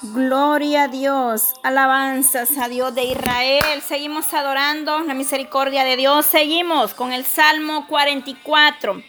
Gloria 0.00 0.84
a 0.84 0.88
Dios, 0.88 1.54
alabanzas 1.64 2.56
a 2.56 2.68
Dios 2.68 2.94
de 2.94 3.02
Israel. 3.02 3.82
Seguimos 3.84 4.32
adorando 4.32 5.00
la 5.00 5.12
misericordia 5.12 5.82
de 5.82 5.96
Dios. 5.96 6.24
Seguimos 6.24 6.94
con 6.94 7.12
el 7.12 7.24
Salmo 7.24 7.84
44. 7.88 9.02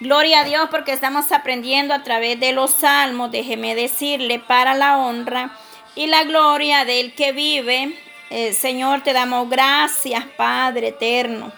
Gloria 0.00 0.40
a 0.40 0.44
Dios 0.44 0.68
porque 0.70 0.92
estamos 0.92 1.32
aprendiendo 1.32 1.94
a 1.94 2.02
través 2.02 2.38
de 2.38 2.52
los 2.52 2.72
salmos, 2.72 3.30
déjeme 3.30 3.74
decirle, 3.74 4.38
para 4.38 4.74
la 4.74 4.98
honra 4.98 5.56
y 5.94 6.08
la 6.08 6.24
gloria 6.24 6.84
del 6.84 7.14
que 7.14 7.32
vive. 7.32 7.98
Eh, 8.28 8.52
Señor, 8.52 9.00
te 9.00 9.14
damos 9.14 9.48
gracias, 9.48 10.26
Padre 10.36 10.88
eterno. 10.88 11.52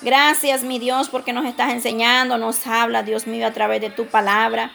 Gracias, 0.00 0.62
mi 0.62 0.78
Dios, 0.78 1.10
porque 1.10 1.34
nos 1.34 1.44
estás 1.44 1.70
enseñando, 1.70 2.38
nos 2.38 2.66
habla, 2.66 3.02
Dios 3.02 3.26
mío, 3.26 3.46
a 3.46 3.52
través 3.52 3.82
de 3.82 3.90
tu 3.90 4.06
palabra. 4.06 4.72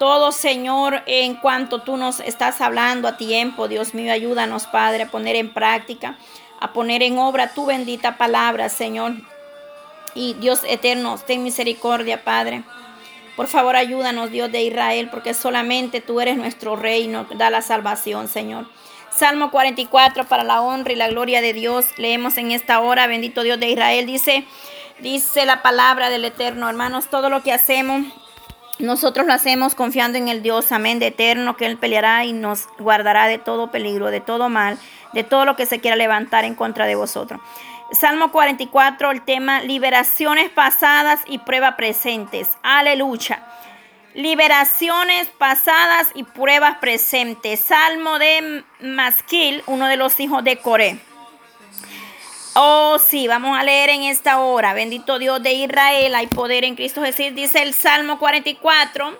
Todo, 0.00 0.32
Señor, 0.32 1.02
en 1.04 1.34
cuanto 1.34 1.82
tú 1.82 1.98
nos 1.98 2.20
estás 2.20 2.62
hablando 2.62 3.06
a 3.06 3.18
tiempo, 3.18 3.68
Dios 3.68 3.92
mío, 3.92 4.10
ayúdanos, 4.14 4.66
Padre, 4.66 5.02
a 5.02 5.10
poner 5.10 5.36
en 5.36 5.52
práctica, 5.52 6.16
a 6.58 6.72
poner 6.72 7.02
en 7.02 7.18
obra 7.18 7.52
tu 7.52 7.66
bendita 7.66 8.16
palabra, 8.16 8.70
Señor. 8.70 9.12
Y 10.14 10.32
Dios 10.40 10.62
eterno, 10.66 11.18
ten 11.18 11.42
misericordia, 11.42 12.24
Padre. 12.24 12.62
Por 13.36 13.46
favor, 13.46 13.76
ayúdanos, 13.76 14.30
Dios 14.30 14.50
de 14.50 14.62
Israel, 14.62 15.10
porque 15.10 15.34
solamente 15.34 16.00
tú 16.00 16.22
eres 16.22 16.38
nuestro 16.38 16.76
reino, 16.76 17.26
da 17.34 17.50
la 17.50 17.60
salvación, 17.60 18.26
Señor. 18.26 18.70
Salmo 19.14 19.50
44 19.50 20.24
para 20.24 20.44
la 20.44 20.62
honra 20.62 20.94
y 20.94 20.96
la 20.96 21.08
gloria 21.08 21.42
de 21.42 21.52
Dios. 21.52 21.84
Leemos 21.98 22.38
en 22.38 22.52
esta 22.52 22.80
hora, 22.80 23.06
bendito 23.06 23.42
Dios 23.42 23.60
de 23.60 23.68
Israel. 23.68 24.06
Dice, 24.06 24.46
dice 25.00 25.44
la 25.44 25.60
palabra 25.60 26.08
del 26.08 26.24
Eterno, 26.24 26.70
hermanos, 26.70 27.08
todo 27.10 27.28
lo 27.28 27.42
que 27.42 27.52
hacemos 27.52 28.06
nosotros 28.80 29.26
lo 29.26 29.32
hacemos 29.32 29.74
confiando 29.74 30.18
en 30.18 30.28
el 30.28 30.42
Dios, 30.42 30.72
amén, 30.72 30.98
de 30.98 31.08
eterno, 31.08 31.56
que 31.56 31.66
Él 31.66 31.76
peleará 31.76 32.24
y 32.24 32.32
nos 32.32 32.68
guardará 32.78 33.26
de 33.26 33.38
todo 33.38 33.70
peligro, 33.70 34.10
de 34.10 34.20
todo 34.20 34.48
mal, 34.48 34.78
de 35.12 35.24
todo 35.24 35.44
lo 35.44 35.56
que 35.56 35.66
se 35.66 35.80
quiera 35.80 35.96
levantar 35.96 36.44
en 36.44 36.54
contra 36.54 36.86
de 36.86 36.94
vosotros. 36.94 37.40
Salmo 37.92 38.30
44, 38.30 39.10
el 39.10 39.22
tema 39.22 39.62
liberaciones 39.62 40.48
pasadas 40.50 41.20
y 41.26 41.38
pruebas 41.38 41.74
presentes. 41.74 42.48
Aleluya. 42.62 43.44
Liberaciones 44.14 45.28
pasadas 45.28 46.08
y 46.14 46.24
pruebas 46.24 46.78
presentes. 46.78 47.60
Salmo 47.60 48.18
de 48.18 48.64
Masquil, 48.80 49.62
uno 49.66 49.86
de 49.86 49.96
los 49.96 50.18
hijos 50.20 50.44
de 50.44 50.58
Coré. 50.58 51.00
Oh, 52.54 52.98
sí, 52.98 53.28
vamos 53.28 53.56
a 53.56 53.62
leer 53.62 53.90
en 53.90 54.02
esta 54.02 54.40
hora. 54.40 54.74
Bendito 54.74 55.20
Dios 55.20 55.40
de 55.40 55.52
Israel, 55.52 56.16
hay 56.16 56.26
poder 56.26 56.64
en 56.64 56.74
Cristo 56.74 57.00
Jesús. 57.00 57.32
Dice 57.32 57.62
el 57.62 57.74
Salmo 57.74 58.18
44. 58.18 59.16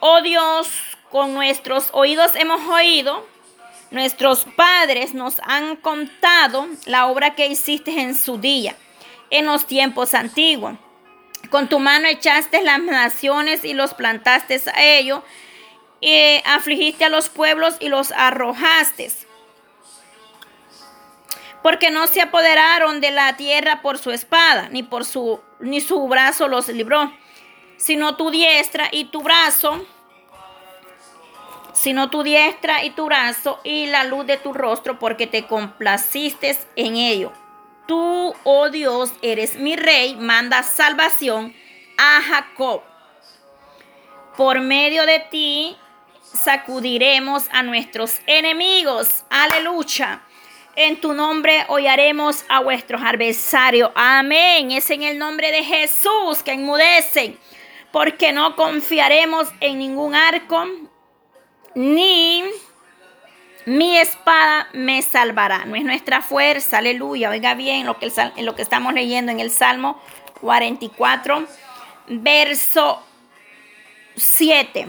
Oh 0.00 0.22
Dios, 0.22 0.68
con 1.10 1.34
nuestros 1.34 1.90
oídos 1.92 2.34
hemos 2.34 2.66
oído. 2.66 3.26
Nuestros 3.90 4.46
padres 4.56 5.12
nos 5.12 5.38
han 5.44 5.76
contado 5.76 6.66
la 6.86 7.08
obra 7.08 7.34
que 7.34 7.46
hiciste 7.46 8.00
en 8.00 8.14
su 8.16 8.38
día, 8.38 8.74
en 9.28 9.44
los 9.44 9.66
tiempos 9.66 10.14
antiguos. 10.14 10.74
Con 11.50 11.68
tu 11.68 11.78
mano 11.78 12.08
echaste 12.08 12.62
las 12.62 12.80
naciones 12.80 13.66
y 13.66 13.74
los 13.74 13.92
plantaste 13.92 14.62
a 14.72 14.82
ellos. 14.82 15.20
Y 16.00 16.40
afligiste 16.46 17.04
a 17.04 17.10
los 17.10 17.28
pueblos 17.28 17.76
y 17.80 17.88
los 17.88 18.12
arrojaste 18.12 19.25
porque 21.66 21.90
no 21.90 22.06
se 22.06 22.20
apoderaron 22.20 23.00
de 23.00 23.10
la 23.10 23.36
tierra 23.36 23.82
por 23.82 23.98
su 23.98 24.12
espada, 24.12 24.68
ni 24.70 24.84
por 24.84 25.04
su 25.04 25.40
ni 25.58 25.80
su 25.80 26.06
brazo 26.06 26.46
los 26.46 26.68
libró, 26.68 27.12
sino 27.76 28.14
tu 28.14 28.30
diestra 28.30 28.88
y 28.92 29.06
tu 29.06 29.20
brazo, 29.20 29.84
sino 31.72 32.08
tu 32.08 32.22
diestra 32.22 32.84
y 32.84 32.90
tu 32.90 33.06
brazo 33.06 33.58
y 33.64 33.86
la 33.86 34.04
luz 34.04 34.26
de 34.26 34.36
tu 34.36 34.52
rostro, 34.52 35.00
porque 35.00 35.26
te 35.26 35.48
complaciste 35.48 36.56
en 36.76 36.94
ello. 36.94 37.32
Tú, 37.88 38.32
oh 38.44 38.70
Dios, 38.70 39.12
eres 39.20 39.56
mi 39.56 39.74
rey, 39.74 40.14
manda 40.14 40.62
salvación 40.62 41.52
a 41.98 42.22
Jacob. 42.22 42.82
Por 44.36 44.60
medio 44.60 45.04
de 45.04 45.18
ti 45.18 45.76
sacudiremos 46.22 47.48
a 47.50 47.64
nuestros 47.64 48.20
enemigos. 48.28 49.24
Aleluya. 49.30 50.22
En 50.78 51.00
tu 51.00 51.14
nombre 51.14 51.64
hollaremos 51.68 52.44
a 52.50 52.60
vuestros 52.60 53.00
adversarios. 53.02 53.90
Amén. 53.94 54.70
Es 54.72 54.90
en 54.90 55.02
el 55.02 55.18
nombre 55.18 55.50
de 55.50 55.64
Jesús 55.64 56.42
que 56.44 56.52
enmudecen. 56.52 57.38
Porque 57.92 58.32
no 58.32 58.56
confiaremos 58.56 59.48
en 59.60 59.78
ningún 59.78 60.14
arco, 60.14 60.66
ni 61.74 62.44
mi 63.64 63.96
espada 63.96 64.68
me 64.74 65.00
salvará. 65.00 65.64
No 65.64 65.76
es 65.76 65.84
nuestra 65.84 66.20
fuerza. 66.20 66.76
Aleluya. 66.76 67.30
Oiga 67.30 67.54
bien 67.54 67.86
lo 67.86 67.98
que, 67.98 68.12
lo 68.42 68.54
que 68.54 68.60
estamos 68.60 68.92
leyendo 68.92 69.32
en 69.32 69.40
el 69.40 69.50
Salmo 69.50 69.98
44, 70.42 71.46
verso 72.08 73.02
7. 74.14 74.88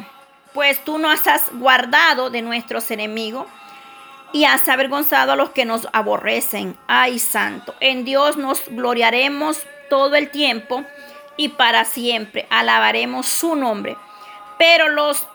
Pues 0.53 0.83
tú 0.83 0.97
nos 0.97 1.25
has 1.27 1.49
guardado 1.57 2.29
de 2.29 2.41
nuestros 2.41 2.91
enemigos 2.91 3.47
y 4.33 4.45
has 4.45 4.67
avergonzado 4.67 5.31
a 5.31 5.35
los 5.35 5.51
que 5.51 5.65
nos 5.65 5.87
aborrecen. 5.93 6.77
Ay, 6.87 7.19
santo. 7.19 7.73
En 7.79 8.05
Dios 8.05 8.37
nos 8.37 8.67
gloriaremos 8.69 9.65
todo 9.89 10.15
el 10.15 10.29
tiempo 10.29 10.83
y 11.37 11.49
para 11.49 11.85
siempre. 11.85 12.47
Alabaremos 12.49 13.25
su 13.25 13.55
nombre. 13.55 13.95
Pero 14.57 14.89
los, 14.89 15.25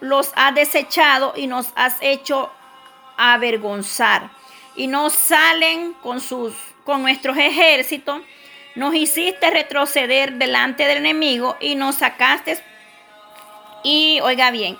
los 0.00 0.32
has 0.34 0.54
desechado 0.54 1.34
y 1.36 1.46
nos 1.46 1.72
has 1.74 1.96
hecho 2.00 2.50
avergonzar. 3.16 4.30
Y 4.74 4.86
nos 4.86 5.12
salen 5.12 5.94
con, 5.94 6.20
sus, 6.20 6.54
con 6.84 7.02
nuestros 7.02 7.36
ejércitos. 7.36 8.22
Nos 8.74 8.94
hiciste 8.94 9.50
retroceder 9.50 10.34
delante 10.34 10.84
del 10.86 10.98
enemigo 10.98 11.56
y 11.60 11.74
nos 11.74 11.96
sacaste. 11.96 12.62
Y 13.82 14.20
oiga 14.22 14.50
bien, 14.50 14.78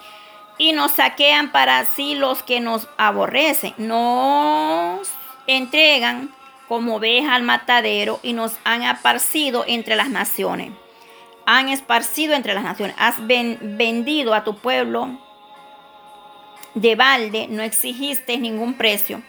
y 0.59 0.73
nos 0.73 0.93
saquean 0.93 1.53
para 1.53 1.85
sí 1.85 2.15
los 2.15 2.43
que 2.43 2.61
nos 2.61 2.89
aborrecen. 2.97 3.75
Nos 3.77 5.09
entregan 5.47 6.35
como 6.69 6.97
oveja 6.97 7.35
al 7.35 7.43
matadero 7.43 8.21
y 8.23 8.33
nos 8.33 8.57
han 8.65 8.83
esparcido 8.83 9.65
entre 9.67 9.97
las 9.97 10.09
naciones. 10.09 10.73
Han 11.45 11.69
esparcido 11.69 12.35
entre 12.35 12.55
las 12.55 12.65
naciones. 12.65 12.97
Has 12.99 13.25
vendido 13.27 14.35
a 14.35 14.45
tu 14.45 14.57
pueblo 14.57 15.19
de 16.75 16.95
balde, 16.95 17.47
no 17.49 17.63
exigiste 17.63 18.37
ningún 18.37 18.75
precio. 18.75 19.23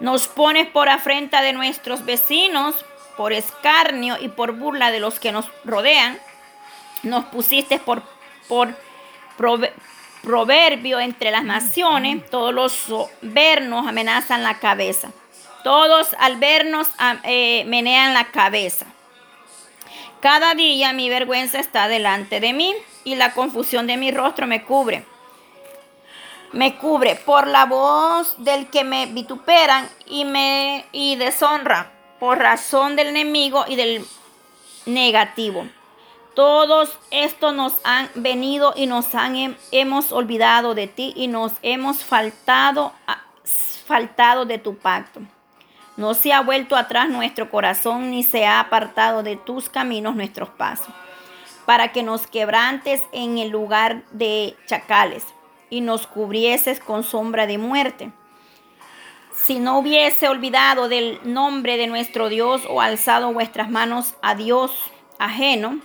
Nos 0.00 0.28
pones 0.28 0.66
por 0.66 0.88
afrenta 0.88 1.42
de 1.42 1.52
nuestros 1.52 2.04
vecinos, 2.04 2.74
por 3.16 3.32
escarnio 3.32 4.16
y 4.20 4.28
por 4.28 4.52
burla 4.52 4.90
de 4.90 5.00
los 5.00 5.20
que 5.20 5.32
nos 5.32 5.50
rodean. 5.64 6.18
Nos 7.02 7.26
pusiste 7.26 7.78
por, 7.78 8.02
por 8.48 8.74
proverbio 10.22 11.00
entre 11.00 11.30
las 11.30 11.44
naciones, 11.44 12.28
todos 12.30 12.54
los 12.54 13.10
vernos 13.22 13.86
amenazan 13.86 14.42
la 14.42 14.58
cabeza. 14.58 15.10
Todos 15.64 16.14
al 16.18 16.36
vernos 16.36 16.88
eh, 17.24 17.64
menean 17.66 18.14
la 18.14 18.30
cabeza. 18.30 18.86
Cada 20.20 20.54
día 20.54 20.92
mi 20.92 21.08
vergüenza 21.08 21.58
está 21.60 21.88
delante 21.88 22.40
de 22.40 22.52
mí 22.52 22.74
y 23.04 23.14
la 23.14 23.32
confusión 23.32 23.86
de 23.86 23.96
mi 23.96 24.10
rostro 24.10 24.46
me 24.46 24.62
cubre. 24.62 25.04
Me 26.52 26.76
cubre 26.76 27.16
por 27.16 27.46
la 27.46 27.64
voz 27.64 28.34
del 28.38 28.68
que 28.68 28.84
me 28.84 29.06
vituperan 29.06 29.88
y 30.06 30.24
me 30.24 30.84
y 30.92 31.16
deshonra, 31.16 31.92
por 32.18 32.38
razón 32.38 32.96
del 32.96 33.08
enemigo 33.08 33.64
y 33.68 33.76
del 33.76 34.04
negativo. 34.84 35.66
Todos 36.40 36.98
estos 37.10 37.54
nos 37.54 37.76
han 37.84 38.08
venido 38.14 38.72
y 38.74 38.86
nos 38.86 39.14
han 39.14 39.58
hemos 39.72 40.10
olvidado 40.10 40.74
de 40.74 40.86
ti 40.86 41.12
y 41.14 41.28
nos 41.28 41.52
hemos 41.60 42.02
faltado, 42.02 42.94
faltado 43.84 44.46
de 44.46 44.56
tu 44.56 44.74
pacto. 44.78 45.20
No 45.98 46.14
se 46.14 46.32
ha 46.32 46.40
vuelto 46.40 46.76
atrás 46.76 47.10
nuestro 47.10 47.50
corazón 47.50 48.10
ni 48.10 48.22
se 48.22 48.46
ha 48.46 48.58
apartado 48.58 49.22
de 49.22 49.36
tus 49.36 49.68
caminos 49.68 50.16
nuestros 50.16 50.48
pasos, 50.48 50.94
para 51.66 51.92
que 51.92 52.02
nos 52.02 52.26
quebrantes 52.26 53.02
en 53.12 53.36
el 53.36 53.50
lugar 53.50 54.02
de 54.12 54.56
chacales 54.66 55.26
y 55.68 55.82
nos 55.82 56.06
cubrieses 56.06 56.80
con 56.80 57.04
sombra 57.04 57.46
de 57.46 57.58
muerte. 57.58 58.12
Si 59.34 59.58
no 59.58 59.78
hubiese 59.78 60.26
olvidado 60.26 60.88
del 60.88 61.20
nombre 61.22 61.76
de 61.76 61.86
nuestro 61.86 62.30
Dios 62.30 62.62
o 62.66 62.80
alzado 62.80 63.30
vuestras 63.34 63.68
manos 63.68 64.14
a 64.22 64.34
Dios 64.34 64.72
ajeno, 65.18 65.80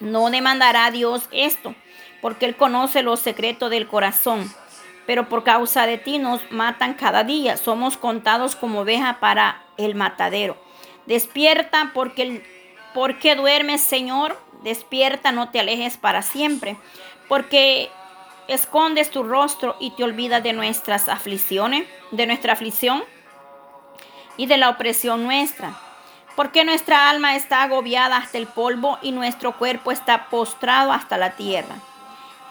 no 0.00 0.30
demandará 0.30 0.90
Dios 0.90 1.28
esto, 1.32 1.74
porque 2.20 2.46
Él 2.46 2.56
conoce 2.56 3.02
los 3.02 3.20
secretos 3.20 3.70
del 3.70 3.88
corazón. 3.88 4.52
Pero 5.06 5.28
por 5.28 5.42
causa 5.42 5.86
de 5.86 5.96
ti 5.96 6.18
nos 6.18 6.40
matan 6.50 6.94
cada 6.94 7.24
día. 7.24 7.56
Somos 7.56 7.96
contados 7.96 8.56
como 8.56 8.80
oveja 8.80 9.18
para 9.20 9.62
el 9.78 9.94
matadero. 9.94 10.56
Despierta 11.06 11.92
porque, 11.94 12.42
porque 12.92 13.34
duermes, 13.34 13.80
Señor. 13.80 14.38
Despierta, 14.62 15.32
no 15.32 15.50
te 15.50 15.60
alejes 15.60 15.96
para 15.96 16.20
siempre. 16.20 16.76
Porque 17.26 17.88
escondes 18.48 19.10
tu 19.10 19.22
rostro 19.22 19.76
y 19.80 19.92
te 19.92 20.04
olvidas 20.04 20.42
de 20.42 20.52
nuestras 20.52 21.08
aflicciones, 21.08 21.86
de 22.10 22.26
nuestra 22.26 22.52
aflicción 22.52 23.02
y 24.36 24.46
de 24.46 24.56
la 24.56 24.70
opresión 24.70 25.24
nuestra? 25.24 25.74
Porque 26.38 26.64
nuestra 26.64 27.10
alma 27.10 27.34
está 27.34 27.64
agobiada 27.64 28.16
hasta 28.16 28.38
el 28.38 28.46
polvo 28.46 28.96
y 29.02 29.10
nuestro 29.10 29.58
cuerpo 29.58 29.90
está 29.90 30.26
postrado 30.26 30.92
hasta 30.92 31.18
la 31.18 31.32
tierra. 31.32 31.74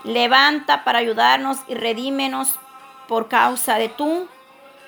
Levanta 0.03 0.83
para 0.83 0.99
ayudarnos 0.99 1.59
y 1.69 1.73
redímenos 1.73 2.59
por 3.07 3.29
causa 3.29 3.77
de 3.77 3.87
tu 3.87 4.27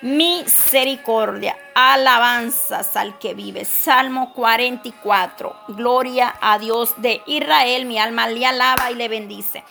misericordia. 0.01 1.57
Alabanzas 1.75 2.98
al 2.98 3.18
que 3.19 3.34
vive. 3.34 3.63
Salmo 3.63 4.34
44. 4.34 5.56
Gloria 5.69 6.36
a 6.42 6.60
Dios 6.60 6.94
de 6.98 7.22
Israel. 7.25 7.86
Mi 7.86 8.00
alma 8.00 8.28
le 8.28 8.46
alaba 8.46 8.92
y 8.92 8.96
le 8.96 9.07
bendice. 9.07 9.63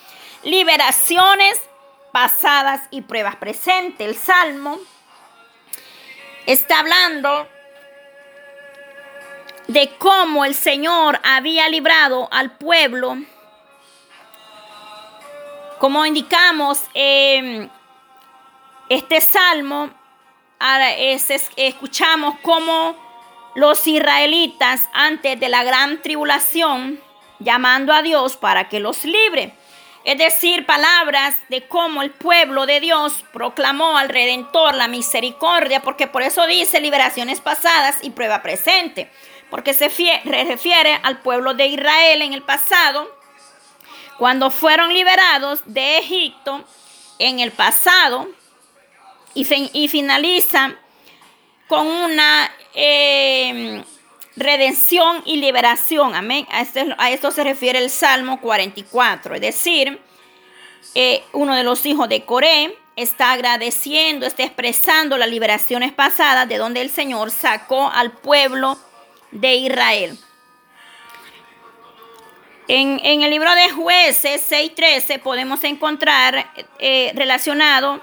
Liberaciones 0.43 1.61
pasadas 2.13 2.81
y 2.91 3.03
pruebas 3.03 3.37
presentes. 3.37 4.09
El 4.09 4.17
Salmo 4.17 4.79
está 6.47 6.79
hablando 6.79 7.47
de 9.69 9.91
cómo 9.99 10.45
el 10.45 10.55
Señor 10.55 11.21
había 11.23 11.69
librado 11.69 12.29
al 12.33 12.53
pueblo. 12.53 13.19
Como 15.79 16.05
indicamos, 16.05 16.83
eh, 16.95 17.69
este 18.89 19.21
salmo 19.21 19.91
escuchamos 21.57 22.35
cómo 22.43 22.97
los 23.55 23.87
israelitas 23.87 24.89
antes 24.93 25.39
de 25.39 25.49
la 25.49 25.63
gran 25.63 26.03
tribulación 26.03 27.01
llamando 27.39 27.93
a 27.93 28.03
Dios 28.03 28.37
para 28.37 28.69
que 28.69 28.81
los 28.81 29.05
libre. 29.05 29.55
Es 30.05 30.17
decir, 30.17 30.65
palabras 30.65 31.37
de 31.51 31.67
cómo 31.69 32.03
el 32.03 32.11
pueblo 32.11 32.65
de 32.65 32.81
Dios 32.81 33.25
proclamó 33.33 33.99
al 33.99 34.09
Redentor 34.09 34.75
la 34.75 34.89
misericordia, 34.89 35.83
porque 35.83 36.07
por 36.07 36.23
eso 36.23 36.47
dice 36.47 36.81
liberaciones 36.81 37.41
pasadas 37.43 37.99
y 38.03 38.11
prueba 38.11 38.41
presente, 38.41 39.11
porque 39.51 39.75
se 39.75 39.89
refiere 40.25 40.99
al 41.03 41.21
pueblo 41.21 41.55
de 41.55 41.67
Israel 41.67 42.23
en 42.23 42.33
el 42.33 42.43
pasado, 42.43 43.09
cuando 44.19 44.51
fueron 44.51 44.93
liberados 44.93 45.63
de 45.65 45.99
Egipto 45.99 46.65
en 47.19 47.41
el 47.41 47.53
pasado, 47.53 48.29
y, 49.35 49.89
finaliza 49.89 50.75
con 51.69 51.87
una 51.87 52.51
eh, 52.75 53.85
redención 54.37 55.23
y 55.25 55.37
liberación. 55.37 56.15
Amén. 56.15 56.47
Este 56.53 56.95
a 56.99 57.11
esto, 57.11 57.31
se 57.31 57.45
refiere 57.45 57.79
el 57.79 57.91
Salmo 57.91 58.41
44. 58.41 59.37
Es 59.37 59.41
decir, 59.41 60.01
eh, 60.95 61.23
uno 61.33 61.55
de 61.55 61.63
los 61.63 61.85
hijos 61.87 62.09
de 62.09 62.25
Coré 62.25 62.77
está 62.97 63.33
agradeciendo, 63.33 64.27
está 64.27 64.43
expresando 64.43 65.17
las 65.19 65.29
liberaciones 65.29 65.93
pasadas 65.93 66.49
de 66.49 66.57
donde 66.57 66.81
el 66.81 66.91
Señor 66.91 67.31
sacó 67.31 67.91
al 67.91 68.13
pueblo 68.13 68.77
de 69.31 69.55
Israel. 69.57 70.19
En, 72.71 73.23
el 73.23 73.31
libro 73.31 73.55
de 73.55 73.71
jueces 73.71 74.51
6.13 74.51 75.21
podemos 75.21 75.65
encontrar 75.65 76.53
eh, 76.79 77.13
relacionado 77.15 78.03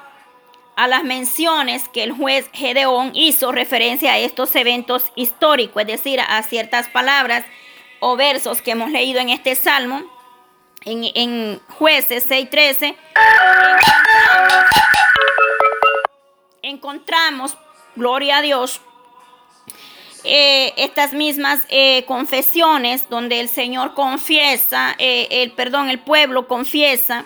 a 0.75 0.87
las 0.87 1.03
menciones 1.03 1.87
que 1.87 2.03
el 2.03 2.11
juez 2.11 2.49
Gedeón 2.51 3.11
hizo 3.13 3.51
referencia 3.51 4.13
a 4.13 4.17
estos 4.17 4.55
eventos 4.55 5.05
históricos, 5.15 5.81
es 5.83 5.87
decir, 5.87 6.19
a 6.19 6.41
ciertas 6.41 6.89
palabras 6.89 7.45
o 7.99 8.17
versos 8.17 8.61
que 8.63 8.71
hemos 8.71 8.89
leído 8.89 9.19
en 9.19 9.29
este 9.29 9.53
salmo, 9.53 10.01
en, 10.83 11.03
en 11.13 11.61
jueces 11.77 12.27
6.13, 12.27 12.95
encontramos, 13.43 14.65
encontramos, 16.63 17.57
gloria 17.95 18.37
a 18.37 18.41
Dios, 18.41 18.81
eh, 20.25 20.73
estas 20.77 21.13
mismas 21.13 21.61
eh, 21.69 22.03
confesiones 22.05 23.07
donde 23.09 23.39
el 23.39 23.47
Señor 23.47 23.93
confiesa, 23.93 24.95
eh, 24.97 25.27
el 25.29 25.51
perdón, 25.51 25.89
el 25.89 25.99
pueblo 25.99 26.47
confiesa 26.47 27.25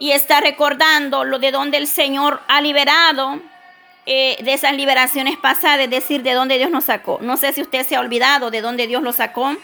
y 0.00 0.10
está 0.10 0.40
recordando 0.40 1.24
lo 1.24 1.38
de 1.38 1.52
donde 1.52 1.78
el 1.78 1.86
Señor 1.86 2.40
ha 2.48 2.60
liberado 2.60 3.40
de 4.06 4.42
esas 4.44 4.74
liberaciones 4.74 5.36
pasadas, 5.36 5.84
es 5.84 5.90
decir, 5.90 6.24
de 6.24 6.32
donde 6.32 6.58
Dios 6.58 6.72
nos 6.72 6.86
sacó. 6.86 7.18
No 7.20 7.36
sé 7.36 7.52
si 7.52 7.62
usted 7.62 7.86
se 7.86 7.94
ha 7.94 8.00
olvidado 8.00 8.50
de 8.50 8.60
dónde 8.60 8.88
Dios 8.88 9.04
lo 9.04 9.12
sacó, 9.12 9.54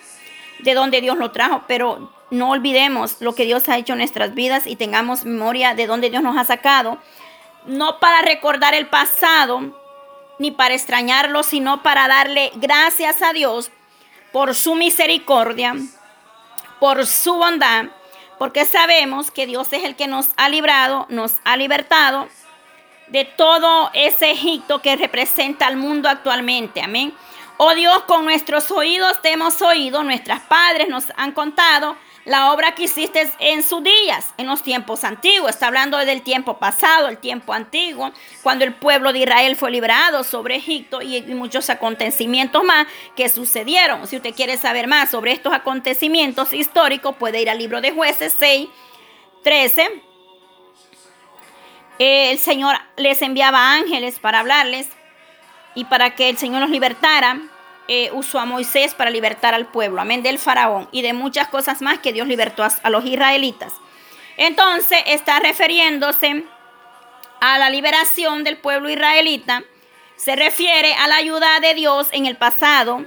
de 0.60 0.75
dónde 0.75 1.00
Dios 1.00 1.19
lo 1.19 1.32
trajo, 1.32 1.64
pero 1.66 2.12
no 2.31 2.50
olvidemos 2.50 3.20
lo 3.20 3.34
que 3.34 3.44
Dios 3.44 3.69
ha 3.69 3.76
hecho 3.76 3.94
en 3.94 3.98
nuestras 3.98 4.34
vidas 4.34 4.69
y 4.69 4.76
tengamos 4.76 5.25
memoria 5.25 5.75
de 5.75 5.88
dónde 5.88 6.10
Dios 6.10 6.22
nos 6.22 6.37
ha 6.37 6.44
sacado, 6.44 6.98
no 7.66 7.98
para 7.98 8.22
recordar 8.22 8.72
el 8.75 8.87
pasado 8.87 9.85
ni 10.38 10.50
para 10.50 10.74
extrañarlo, 10.74 11.42
sino 11.42 11.82
para 11.82 12.08
darle 12.08 12.52
gracias 12.56 13.22
a 13.22 13.32
Dios 13.32 13.70
por 14.32 14.54
su 14.54 14.74
misericordia, 14.74 15.74
por 16.78 17.06
su 17.06 17.34
bondad 17.34 17.86
porque 18.38 18.64
sabemos 18.64 19.30
que 19.30 19.46
Dios 19.46 19.72
es 19.72 19.84
el 19.84 19.96
que 19.96 20.08
nos 20.08 20.28
ha 20.36 20.48
librado, 20.48 21.06
nos 21.08 21.34
ha 21.44 21.56
libertado 21.56 22.28
de 23.08 23.24
todo 23.24 23.90
ese 23.94 24.32
Egipto 24.32 24.82
que 24.82 24.96
representa 24.96 25.66
al 25.66 25.76
mundo 25.76 26.08
actualmente. 26.08 26.80
Amén. 26.80 27.14
Oh 27.56 27.74
Dios, 27.74 28.02
con 28.02 28.24
nuestros 28.24 28.70
oídos 28.70 29.22
te 29.22 29.32
hemos 29.32 29.62
oído, 29.62 30.02
nuestras 30.02 30.40
padres 30.42 30.88
nos 30.88 31.04
han 31.16 31.32
contado 31.32 31.96
la 32.26 32.52
obra 32.52 32.75
que 32.75 32.84
hiciste 32.84 33.31
en 33.38 33.62
sus 33.62 33.82
días, 33.84 34.34
en 34.37 34.49
los 34.49 34.62
tiempos 34.62 35.05
antiguos. 35.05 35.50
Está 35.50 35.69
hablando 35.69 35.96
del 35.96 36.23
tiempo 36.23 36.58
pasado, 36.58 37.08
el 37.08 37.19
tiempo 37.19 37.52
antiguo, 37.52 38.11
cuando 38.43 38.64
el 38.64 38.75
pueblo 38.75 39.12
de 39.12 39.20
Israel 39.20 39.55
fue 39.55 39.70
librado 39.70 40.25
sobre 40.25 40.56
Egipto 40.56 41.00
y, 41.00 41.23
muchos 41.37 41.70
acontecimientos 41.70 42.64
más 42.64 42.88
que 43.14 43.28
sucedieron. 43.28 44.06
Si 44.08 44.17
usted 44.17 44.34
quiere 44.34 44.56
saber 44.56 44.88
más 44.88 45.11
sobre 45.11 45.32
estos 45.32 45.55
acontecimientos 45.55 46.52
históricos, 46.52 47.14
puede 47.17 47.40
ir 47.40 47.49
al 47.49 47.58
libro 47.58 47.81
de 47.81 47.93
jueces 47.93 48.34
6, 48.37 48.69
13. 49.44 50.02
el 52.00 52.38
Señor 52.38 52.76
les 52.96 53.22
enviaba 53.22 53.75
ángeles 53.75 54.19
para 54.19 54.40
hablarles 54.40 54.88
y 55.76 55.84
para 55.84 56.17
que 56.17 56.29
el 56.29 56.38
Señor 56.38 56.62
los 56.62 56.70
libertara 56.70 57.40
eh, 57.88 58.10
usó 58.12 58.40
a 58.40 58.44
Moisés 58.44 58.94
para 58.94 59.10
libertar 59.10 59.54
al 59.54 59.66
pueblo, 59.66 60.00
amén, 60.00 60.22
del 60.22 60.38
faraón 60.38 60.88
y 60.90 61.02
de 61.02 61.12
muchas 61.12 61.48
cosas 61.48 61.82
más 61.82 62.00
que 62.00 62.12
Dios 62.12 62.26
libertó 62.26 62.64
a, 62.64 62.90
los 62.90 63.04
israelitas. 63.04 63.72
Entonces 64.36 65.02
está 65.06 65.38
refiriéndose 65.38 66.44
a 67.40 67.58
la 67.58 67.70
liberación 67.70 68.42
del 68.42 68.58
pueblo 68.58 68.90
israelita, 68.90 69.62
se 70.16 70.34
refiere 70.34 70.94
a 70.94 71.06
la 71.06 71.16
ayuda 71.16 71.60
de 71.60 71.74
Dios 71.74 72.08
en 72.12 72.26
el 72.26 72.36
pasado. 72.36 73.05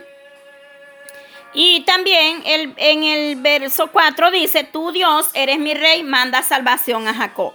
Y 1.53 1.81
también 1.81 2.43
el, 2.45 2.73
en 2.77 3.03
el 3.03 3.35
verso 3.35 3.87
4 3.91 4.31
dice, 4.31 4.63
tú 4.63 4.91
Dios 4.91 5.29
eres 5.33 5.59
mi 5.59 5.73
rey, 5.73 6.03
manda 6.03 6.41
salvación 6.41 7.07
a 7.07 7.13
Jacob. 7.13 7.53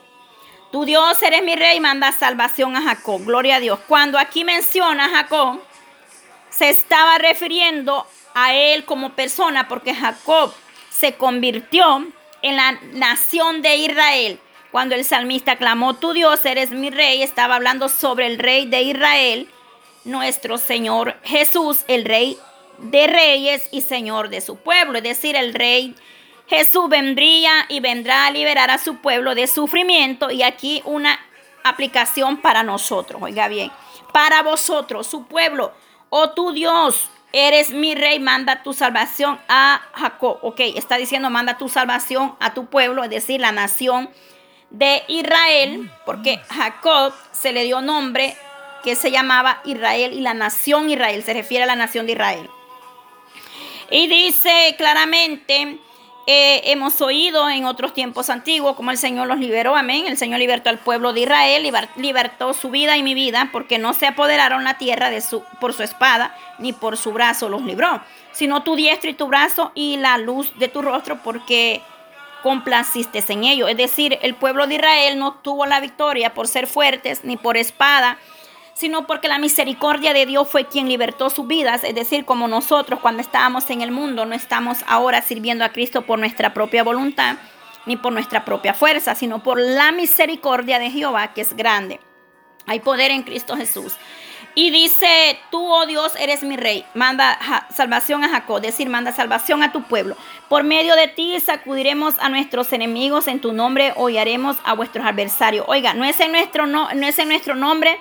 Tu 0.72 0.84
Dios 0.84 1.22
eres 1.22 1.44
mi 1.44 1.54
rey, 1.54 1.78
manda 1.78 2.10
salvación 2.10 2.74
a 2.74 2.82
Jacob. 2.82 3.24
Gloria 3.24 3.56
a 3.56 3.60
Dios. 3.60 3.78
Cuando 3.86 4.18
aquí 4.18 4.42
menciona 4.42 5.04
a 5.04 5.08
Jacob, 5.08 5.60
se 6.56 6.68
estaba 6.68 7.18
refiriendo 7.18 8.06
a 8.34 8.54
él 8.54 8.84
como 8.84 9.14
persona 9.14 9.68
porque 9.68 9.94
Jacob 9.94 10.52
se 10.90 11.14
convirtió 11.14 12.06
en 12.42 12.56
la 12.56 12.72
nación 12.92 13.62
de 13.62 13.76
Israel. 13.76 14.38
Cuando 14.70 14.94
el 14.94 15.04
salmista 15.04 15.56
clamó, 15.56 15.94
tu 15.94 16.12
Dios 16.12 16.44
eres 16.44 16.70
mi 16.70 16.90
rey, 16.90 17.22
estaba 17.22 17.56
hablando 17.56 17.88
sobre 17.88 18.26
el 18.26 18.38
rey 18.38 18.66
de 18.66 18.82
Israel, 18.82 19.48
nuestro 20.04 20.58
Señor 20.58 21.16
Jesús, 21.22 21.84
el 21.88 22.04
rey 22.04 22.38
de 22.78 23.06
reyes 23.06 23.68
y 23.70 23.82
Señor 23.82 24.28
de 24.28 24.40
su 24.40 24.56
pueblo. 24.56 24.98
Es 24.98 25.04
decir, 25.04 25.36
el 25.36 25.54
rey 25.54 25.94
Jesús 26.48 26.88
vendría 26.88 27.66
y 27.68 27.80
vendrá 27.80 28.26
a 28.26 28.30
liberar 28.30 28.70
a 28.70 28.78
su 28.78 28.96
pueblo 28.96 29.34
de 29.34 29.46
sufrimiento. 29.46 30.30
Y 30.30 30.42
aquí 30.42 30.82
una 30.84 31.18
aplicación 31.62 32.38
para 32.38 32.62
nosotros, 32.62 33.22
oiga 33.22 33.48
bien, 33.48 33.70
para 34.12 34.42
vosotros, 34.42 35.06
su 35.06 35.26
pueblo 35.26 35.72
oh 36.16 36.30
tu 36.30 36.52
Dios, 36.52 37.10
eres 37.32 37.70
mi 37.70 37.96
rey, 37.96 38.20
manda 38.20 38.62
tu 38.62 38.72
salvación 38.72 39.40
a 39.48 39.82
Jacob. 39.94 40.38
Ok, 40.42 40.60
está 40.60 40.96
diciendo, 40.96 41.28
manda 41.28 41.58
tu 41.58 41.68
salvación 41.68 42.36
a 42.38 42.54
tu 42.54 42.66
pueblo, 42.66 43.02
es 43.02 43.10
decir, 43.10 43.40
la 43.40 43.50
nación 43.50 44.08
de 44.70 45.02
Israel, 45.08 45.90
porque 46.06 46.40
Jacob 46.48 47.12
se 47.32 47.52
le 47.52 47.64
dio 47.64 47.80
nombre 47.80 48.36
que 48.84 48.94
se 48.94 49.10
llamaba 49.10 49.60
Israel 49.64 50.12
y 50.12 50.20
la 50.20 50.34
nación 50.34 50.88
Israel, 50.88 51.24
se 51.24 51.34
refiere 51.34 51.64
a 51.64 51.66
la 51.66 51.74
nación 51.74 52.06
de 52.06 52.12
Israel. 52.12 52.48
Y 53.90 54.06
dice 54.06 54.76
claramente, 54.78 55.80
eh, 56.26 56.62
hemos 56.72 57.02
oído 57.02 57.50
en 57.50 57.66
otros 57.66 57.92
tiempos 57.92 58.30
antiguos 58.30 58.76
como 58.76 58.90
el 58.90 58.96
Señor 58.96 59.28
los 59.28 59.38
liberó, 59.38 59.76
amén. 59.76 60.06
El 60.06 60.16
Señor 60.16 60.38
libertó 60.38 60.70
al 60.70 60.78
pueblo 60.78 61.12
de 61.12 61.20
Israel, 61.20 61.70
libertó 61.96 62.54
su 62.54 62.70
vida 62.70 62.96
y 62.96 63.02
mi 63.02 63.14
vida, 63.14 63.50
porque 63.52 63.78
no 63.78 63.92
se 63.92 64.06
apoderaron 64.06 64.64
la 64.64 64.78
tierra 64.78 65.10
por 65.60 65.74
su 65.74 65.82
espada, 65.82 66.34
ni 66.58 66.72
por 66.72 66.96
su 66.96 67.12
brazo 67.12 67.48
los 67.48 67.62
libró, 67.62 68.00
sino 68.32 68.62
tu 68.62 68.74
diestra 68.74 69.10
y 69.10 69.14
tu 69.14 69.26
brazo 69.26 69.72
y 69.74 69.98
la 69.98 70.16
luz 70.16 70.50
de 70.58 70.68
tu 70.68 70.80
rostro, 70.80 71.18
porque 71.22 71.82
complaciste 72.42 73.22
en 73.28 73.44
ello. 73.44 73.68
Es 73.68 73.76
decir, 73.76 74.18
el 74.22 74.34
pueblo 74.34 74.66
de 74.66 74.76
Israel 74.76 75.18
no 75.18 75.34
tuvo 75.34 75.66
la 75.66 75.80
victoria 75.80 76.32
por 76.32 76.48
ser 76.48 76.66
fuertes 76.66 77.24
ni 77.24 77.36
por 77.36 77.56
espada, 77.56 78.18
sino 78.74 79.06
porque 79.06 79.28
la 79.28 79.38
misericordia 79.38 80.12
de 80.12 80.26
Dios 80.26 80.48
fue 80.48 80.66
quien 80.66 80.88
libertó 80.88 81.30
sus 81.30 81.46
vidas. 81.46 81.84
Es 81.84 81.94
decir, 81.94 82.24
como 82.24 82.48
nosotros 82.48 83.00
cuando 83.00 83.22
estábamos 83.22 83.70
en 83.70 83.80
el 83.80 83.90
mundo 83.90 84.26
no 84.26 84.34
estamos 84.34 84.78
ahora 84.86 85.22
sirviendo 85.22 85.64
a 85.64 85.70
Cristo 85.70 86.02
por 86.02 86.18
nuestra 86.18 86.52
propia 86.52 86.82
voluntad 86.82 87.36
ni 87.86 87.96
por 87.96 88.12
nuestra 88.12 88.44
propia 88.44 88.74
fuerza, 88.74 89.14
sino 89.14 89.42
por 89.42 89.60
la 89.60 89.92
misericordia 89.92 90.78
de 90.78 90.90
Jehová 90.90 91.32
que 91.34 91.42
es 91.42 91.54
grande. 91.56 92.00
Hay 92.66 92.80
poder 92.80 93.10
en 93.10 93.22
Cristo 93.22 93.56
Jesús. 93.56 93.94
Y 94.56 94.70
dice, 94.70 95.38
tú, 95.50 95.66
oh 95.66 95.84
Dios, 95.84 96.12
eres 96.16 96.44
mi 96.44 96.56
rey. 96.56 96.84
Manda 96.94 97.38
salvación 97.74 98.22
a 98.22 98.28
Jacob, 98.28 98.60
decir, 98.60 98.88
manda 98.88 99.10
salvación 99.10 99.64
a 99.64 99.72
tu 99.72 99.82
pueblo. 99.82 100.16
Por 100.48 100.62
medio 100.62 100.94
de 100.94 101.08
ti 101.08 101.40
sacudiremos 101.40 102.14
a 102.20 102.28
nuestros 102.28 102.72
enemigos, 102.72 103.26
en 103.26 103.40
tu 103.40 103.52
nombre 103.52 103.92
hollaremos 103.96 104.56
a 104.64 104.74
vuestros 104.74 105.04
adversarios. 105.04 105.66
Oiga, 105.68 105.94
no 105.94 106.04
es 106.04 106.20
en 106.20 106.30
nuestro, 106.30 106.66
no, 106.66 106.88
no 106.94 107.06
es 107.06 107.18
en 107.18 107.28
nuestro 107.28 107.56
nombre, 107.56 107.98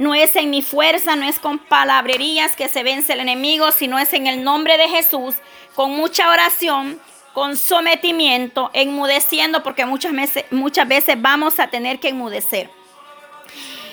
no 0.00 0.14
es 0.14 0.34
en 0.34 0.48
mi 0.48 0.62
fuerza, 0.62 1.14
no 1.14 1.28
es 1.28 1.38
con 1.38 1.58
palabrerías 1.58 2.56
que 2.56 2.70
se 2.70 2.82
vence 2.82 3.12
el 3.12 3.20
enemigo, 3.20 3.70
sino 3.70 3.98
es 3.98 4.14
en 4.14 4.26
el 4.26 4.42
nombre 4.42 4.78
de 4.78 4.88
Jesús, 4.88 5.34
con 5.74 5.90
mucha 5.90 6.30
oración, 6.30 6.98
con 7.34 7.54
sometimiento, 7.54 8.70
enmudeciendo, 8.72 9.62
porque 9.62 9.84
muchas 9.84 10.12
veces, 10.12 10.46
muchas 10.50 10.88
veces 10.88 11.20
vamos 11.20 11.60
a 11.60 11.66
tener 11.66 12.00
que 12.00 12.08
enmudecer. 12.08 12.70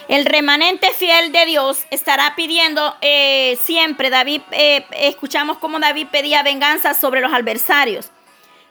El 0.08 0.24
remanente 0.24 0.94
fiel 0.94 1.34
de 1.34 1.46
Dios 1.46 1.84
estará 1.92 2.36
pidiendo 2.38 2.96
eh, 3.02 3.58
siempre, 3.62 4.10
David, 4.10 4.44
eh, 4.52 4.86
escuchamos 4.92 5.58
cómo 5.58 5.78
David 5.78 6.08
pedía 6.10 6.42
venganza 6.42 6.94
sobre 6.94 7.20
los 7.20 7.34
adversarios. 7.34 8.12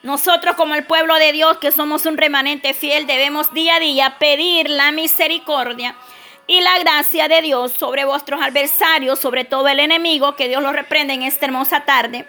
Nosotros 0.02 0.56
como 0.56 0.74
el 0.74 0.86
pueblo 0.86 1.16
de 1.16 1.32
Dios, 1.32 1.58
que 1.58 1.70
somos 1.70 2.06
un 2.06 2.16
remanente 2.16 2.72
fiel, 2.72 3.06
debemos 3.06 3.52
día 3.52 3.74
a 3.74 3.80
día 3.80 4.16
pedir 4.18 4.70
la 4.70 4.90
misericordia 4.90 5.96
y 6.46 6.60
la 6.60 6.78
gracia 6.78 7.28
de 7.28 7.42
Dios 7.42 7.72
sobre 7.72 8.04
vuestros 8.04 8.40
adversarios, 8.40 9.18
sobre 9.18 9.44
todo 9.44 9.68
el 9.68 9.80
enemigo, 9.80 10.36
que 10.36 10.48
Dios 10.48 10.62
los 10.62 10.72
reprende 10.72 11.14
en 11.14 11.22
esta 11.22 11.46
hermosa 11.46 11.80
tarde. 11.80 12.26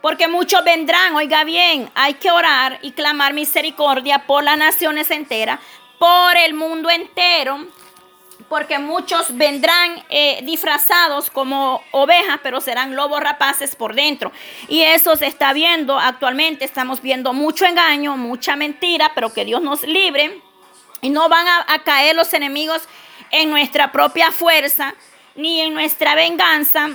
Porque 0.00 0.26
muchos 0.26 0.64
vendrán, 0.64 1.14
oiga 1.14 1.44
bien, 1.44 1.90
hay 1.94 2.14
que 2.14 2.30
orar 2.30 2.78
y 2.82 2.92
clamar 2.92 3.34
misericordia 3.34 4.26
por 4.26 4.42
las 4.42 4.58
naciones 4.58 5.10
enteras, 5.10 5.60
por 5.98 6.36
el 6.36 6.54
mundo 6.54 6.90
entero, 6.90 7.66
porque 8.48 8.78
muchos 8.78 9.36
vendrán 9.36 10.04
eh, 10.10 10.40
disfrazados 10.42 11.30
como 11.30 11.82
ovejas, 11.92 12.40
pero 12.42 12.60
serán 12.60 12.96
lobos 12.96 13.20
rapaces 13.20 13.76
por 13.76 13.94
dentro. 13.94 14.32
Y 14.68 14.82
eso 14.82 15.16
se 15.16 15.26
está 15.26 15.52
viendo 15.52 15.98
actualmente, 15.98 16.64
estamos 16.64 17.00
viendo 17.00 17.32
mucho 17.32 17.64
engaño, 17.64 18.16
mucha 18.16 18.56
mentira, 18.56 19.12
pero 19.14 19.32
que 19.32 19.44
Dios 19.44 19.62
nos 19.62 19.84
libre. 19.84 20.42
Y 21.00 21.10
no 21.10 21.28
van 21.28 21.46
a, 21.48 21.82
caer 21.82 22.14
los 22.14 22.34
enemigos 22.34 22.82
en 23.32 23.50
nuestra 23.50 23.90
propia 23.90 24.30
fuerza, 24.30 24.94
ni 25.34 25.60
en 25.60 25.74
nuestra 25.74 26.14
venganza, 26.14 26.90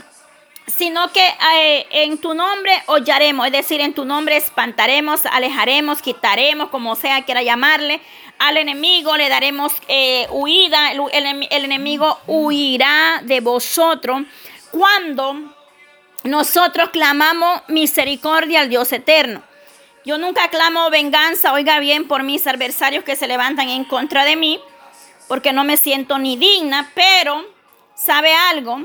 sino 0.67 1.12
que 1.12 1.25
eh, 1.56 1.88
en 1.91 2.17
tu 2.20 2.34
nombre 2.34 2.72
hollaremos, 2.86 3.48
es 3.48 3.51
decir, 3.51 3.82
en 3.82 3.94
tu 3.94 4.06
nombre 4.06 4.38
espantaremos, 4.38 5.25
alejaremos, 5.25 6.01
quitaremos, 6.01 6.70
como 6.70 6.96
sea 6.96 7.24
quiera 7.24 7.41
llamarle, 7.41 8.00
al 8.39 8.58
enemigo 8.58 9.17
le 9.17 9.29
daremos 9.29 9.74
eh, 9.88 10.27
huida, 10.29 10.91
el, 10.91 11.48
el 11.50 11.65
enemigo 11.65 12.20
huirá 12.27 13.22
de 13.24 13.39
vosotros 13.39 14.24
cuando 14.72 15.56
nosotros 16.24 16.89
clamamos 16.89 17.62
misericordia 17.67 18.62
al 18.62 18.70
Dios 18.70 18.91
eterno. 18.91 19.41
Yo 20.06 20.17
nunca 20.17 20.50
clamo 20.50 20.89
venganza, 20.89 21.51
oiga 21.53 21.79
bien, 21.79 22.08
por 22.08 22.24
mis 22.24 22.46
adversarios 22.46 23.03
que 23.03 23.15
se 23.15 23.27
levantan 23.27 23.70
en 23.70 23.84
contra 23.84 24.24
de 24.24 24.36
mí, 24.36 24.62
porque 25.27 25.53
no 25.53 25.63
me 25.63 25.77
siento 25.77 26.17
ni 26.17 26.38
digna, 26.38 26.91
pero, 26.93 27.46
¿sabe 27.96 28.34
algo? 28.34 28.81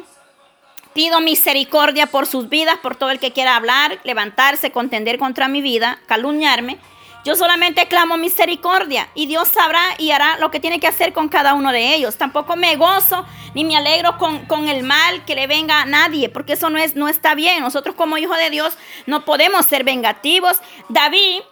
Pido 0.93 1.21
misericordia 1.21 2.07
por 2.07 2.27
sus 2.27 2.49
vidas, 2.49 2.79
por 2.83 2.97
todo 2.97 3.11
el 3.11 3.19
que 3.19 3.33
quiera 3.33 3.57
hablar, 3.57 3.99
levantarse, 4.05 4.73
contender 4.73 5.19
contra 5.19 5.49
mi 5.49 5.63
vida, 5.63 6.01
calumniarme. 6.07 6.79
Yo 7.25 7.37
solamente 7.37 7.87
clamo 7.87 8.17
misericordia 8.17 9.09
y 9.15 9.27
Dios 9.27 9.47
sabrá 9.47 9.81
y 9.97 10.11
hará 10.11 10.39
lo 10.39 10.51
que 10.51 10.59
tiene 10.59 10.81
que 10.81 10.89
hacer 10.89 11.13
con 11.13 11.29
cada 11.29 11.55
uno 11.55 11.71
de 11.71 11.95
ellos. 11.95 12.17
Tampoco 12.17 12.57
me 12.57 12.75
gozo 12.75 13.25
ni 13.55 13.65
me 13.65 13.77
alegro 13.77 14.19
con, 14.19 14.45
con, 14.47 14.69
el 14.69 14.83
mal 14.83 15.25
que 15.25 15.37
le 15.37 15.47
venga 15.47 15.83
a 15.83 15.85
nadie, 15.85 16.29
porque 16.29 16.55
eso 16.55 16.69
no, 16.69 16.79
es, 16.79 16.97
no 16.97 17.07
está 17.07 17.37
bien. 17.37 17.63
Nosotros 17.63 17.95
como 17.95 18.19
hijos 18.19 18.37
de 18.39 18.51
Dios 18.51 18.77
no 19.07 19.25
podemos 19.25 19.67
ser 19.67 19.85
vengativos. 19.85 20.57
David 20.89 21.43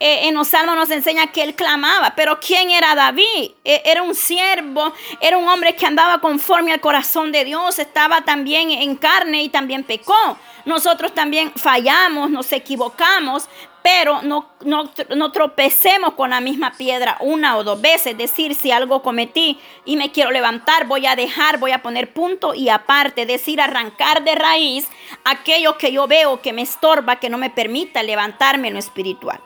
eh, 0.00 0.28
en 0.28 0.34
los 0.34 0.48
salmos 0.48 0.74
nos 0.74 0.90
enseña 0.90 1.28
que 1.28 1.42
él 1.42 1.54
clamaba, 1.54 2.14
pero 2.16 2.40
¿quién 2.40 2.70
era 2.70 2.94
David? 2.94 3.52
Eh, 3.64 3.82
era 3.84 4.02
un 4.02 4.14
siervo, 4.14 4.92
era 5.20 5.38
un 5.38 5.48
hombre 5.48 5.76
que 5.76 5.86
andaba 5.86 6.20
conforme 6.20 6.72
al 6.72 6.80
corazón 6.80 7.30
de 7.30 7.44
Dios, 7.44 7.78
estaba 7.78 8.22
también 8.22 8.70
en 8.70 8.96
carne 8.96 9.42
y 9.42 9.48
también 9.48 9.84
pecó. 9.84 10.36
Nosotros 10.64 11.14
también 11.14 11.52
fallamos, 11.54 12.30
nos 12.30 12.50
equivocamos, 12.52 13.48
pero 13.84 14.22
no, 14.22 14.50
no, 14.64 15.30
tropecemos 15.30 16.14
con 16.14 16.30
la 16.30 16.40
misma 16.40 16.72
piedra 16.72 17.18
una 17.20 17.58
o 17.58 17.64
dos 17.64 17.80
veces. 17.80 18.12
Es 18.12 18.18
decir, 18.18 18.54
si 18.54 18.72
algo 18.72 19.02
cometí 19.02 19.60
y 19.84 19.96
me 19.96 20.10
quiero 20.10 20.30
levantar, 20.30 20.86
voy 20.86 21.06
a 21.06 21.14
dejar, 21.14 21.58
voy 21.58 21.72
a 21.72 21.82
poner 21.82 22.14
punto 22.14 22.54
y 22.54 22.70
aparte. 22.70 23.26
Decir, 23.26 23.60
arrancar 23.60 24.24
de 24.24 24.34
raíz 24.34 24.88
aquello 25.24 25.76
que 25.76 25.92
yo 25.92 26.06
veo 26.06 26.40
que 26.40 26.54
me 26.54 26.62
estorba, 26.62 27.16
que 27.16 27.28
no 27.28 27.36
me 27.36 27.50
permita 27.50 28.02
levantarme 28.02 28.68
en 28.68 28.74
lo 28.74 28.80
espiritual. 28.80 29.38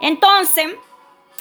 Entonces, 0.00 0.66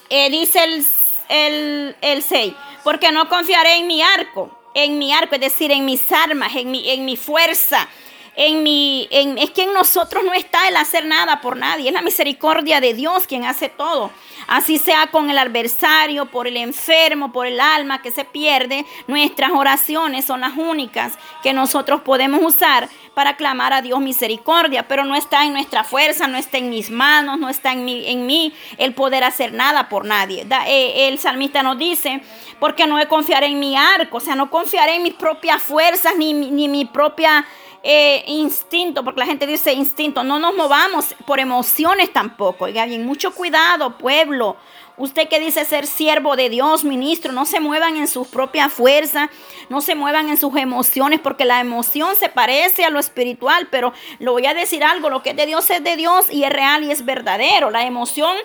eh, 0.10 0.30
dice 0.30 0.64
el, 0.64 0.86
el, 1.30 1.96
el 2.02 2.24
6, 2.24 2.54
porque 2.84 3.12
no 3.12 3.30
confiaré 3.30 3.78
en 3.78 3.88
mi 3.88 4.02
arco, 4.02 4.52
en 4.74 4.98
mi 4.98 5.14
arco, 5.14 5.36
es 5.36 5.42
decir, 5.42 5.72
en 5.72 5.86
mis 5.86 6.12
armas, 6.12 6.56
en 6.56 6.72
mi, 6.72 6.90
en 6.90 7.06
mi 7.06 7.18
fuerza 7.18 7.88
en 8.36 8.64
mi, 8.64 9.08
en, 9.12 9.38
es 9.38 9.52
que 9.52 9.64
en 9.64 9.74
nosotros 9.74 10.24
no 10.24 10.34
está 10.34 10.68
el 10.68 10.78
hacer 10.78 11.06
nada 11.06 11.42
por 11.42 11.58
nadie, 11.58 11.88
es 11.90 11.94
la 11.94 12.02
misericordia 12.02 12.80
de 12.80 12.94
Dios 12.94 13.28
quien 13.28 13.46
hace 13.46 13.70
todo. 13.70 14.12
Así 14.48 14.78
sea 14.78 15.08
con 15.08 15.30
el 15.30 15.38
adversario, 15.38 16.26
por 16.26 16.48
el 16.48 16.58
enfermo, 16.58 17.32
por 17.32 17.46
el 17.46 17.60
alma 17.60 18.02
que 18.02 18.10
se 18.10 18.26
pierde, 18.26 18.86
nuestras 19.08 19.52
oraciones 19.52 20.26
son 20.26 20.42
las 20.42 20.58
únicas 20.58 21.14
que 21.44 21.54
nosotros 21.54 22.02
podemos 22.02 22.42
usar 22.42 22.90
para 23.14 23.36
clamar 23.36 23.74
a 23.74 23.82
Dios 23.82 24.00
misericordia, 24.00 24.88
pero 24.88 25.04
no 25.04 25.16
está 25.16 25.46
en 25.46 25.54
nuestra 25.54 25.84
fuerza, 25.84 26.28
no 26.28 26.38
está 26.38 26.58
en 26.58 26.70
mis 26.70 26.90
manos, 26.90 27.38
no 27.38 27.50
está 27.50 27.74
en 27.74 27.86
mí, 27.86 28.06
en 28.08 28.26
mí 28.26 28.54
el 28.78 28.94
poder 28.94 29.24
hacer 29.24 29.54
nada 29.54 29.90
por 29.90 30.06
nadie. 30.06 30.48
Eh, 30.68 31.10
el 31.10 31.20
salmista 31.20 31.62
nos 31.62 31.78
dice, 31.78 32.22
porque 32.60 32.88
no 32.88 32.98
confiaré 33.08 33.48
en 33.48 33.60
mi 33.60 33.76
arco, 33.76 34.18
o 34.18 34.22
sea, 34.22 34.36
no 34.36 34.50
confiaré 34.50 34.96
en 34.96 35.04
mis 35.04 35.14
propias 35.14 35.62
fuerzas 35.62 36.16
ni, 36.18 36.34
ni 36.34 36.68
mi 36.68 36.86
propia 36.86 37.46
eh, 37.82 38.24
instinto, 38.28 39.04
porque 39.04 39.22
la 39.22 39.26
gente 39.26 39.48
dice 39.48 39.74
instinto, 39.74 40.24
no 40.24 40.38
nos 40.38 40.56
movamos 40.56 41.16
por 41.26 41.40
emociones 41.40 42.12
tampoco. 42.12 42.66
Oiga 42.66 42.86
bien, 42.86 43.06
mucho 43.06 43.34
cuidado, 43.34 43.98
pueblo. 43.98 44.58
Usted 44.98 45.30
que 45.30 45.40
dice 45.40 45.64
ser 45.64 45.88
siervo 45.88 46.36
de 46.36 46.50
Dios, 46.50 46.84
ministro, 46.84 47.32
no 47.32 47.46
se 47.46 47.62
muevan 47.62 47.96
en 47.96 48.10
sus 48.10 48.28
propias 48.28 48.74
fuerzas, 48.74 49.30
no 49.70 49.80
se 49.80 49.96
muevan 49.96 50.28
en 50.28 50.36
sus 50.36 50.54
emociones, 50.58 51.22
porque 51.22 51.46
la 51.46 51.62
emoción 51.62 52.18
se 52.18 52.28
parece 52.28 52.84
a 52.84 52.90
lo 52.90 53.00
espiritual, 53.00 53.70
pero 53.72 53.94
lo 54.20 54.34
voy 54.34 54.46
a 54.46 54.54
decir 54.54 54.84
algo, 54.84 55.10
lo 55.10 55.24
que 55.24 55.30
es 55.30 55.38
de 55.38 55.46
Dios 55.46 55.70
es 55.70 55.82
de 55.82 55.96
Dios 55.96 56.26
y 56.30 56.44
es 56.44 56.50
real 56.52 56.84
y 56.84 56.92
es 56.92 57.06
verdadero. 57.06 57.72
La 57.72 57.86
emoción 57.86 58.36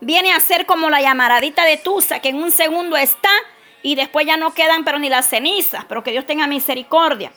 viene 0.00 0.32
a 0.32 0.40
ser 0.40 0.66
como 0.66 0.90
la 0.90 1.00
llamaradita 1.00 1.64
de 1.64 1.78
Tusa, 1.78 2.20
que 2.20 2.28
en 2.28 2.36
un 2.36 2.50
segundo 2.50 2.98
está 2.98 3.30
y 3.82 3.94
después 3.94 4.26
ya 4.26 4.36
no 4.36 4.52
quedan 4.52 4.84
pero 4.84 4.98
ni 4.98 5.08
las 5.08 5.30
cenizas, 5.30 5.86
pero 5.86 6.02
que 6.02 6.10
Dios 6.10 6.26
tenga 6.26 6.46
misericordia. 6.46 7.32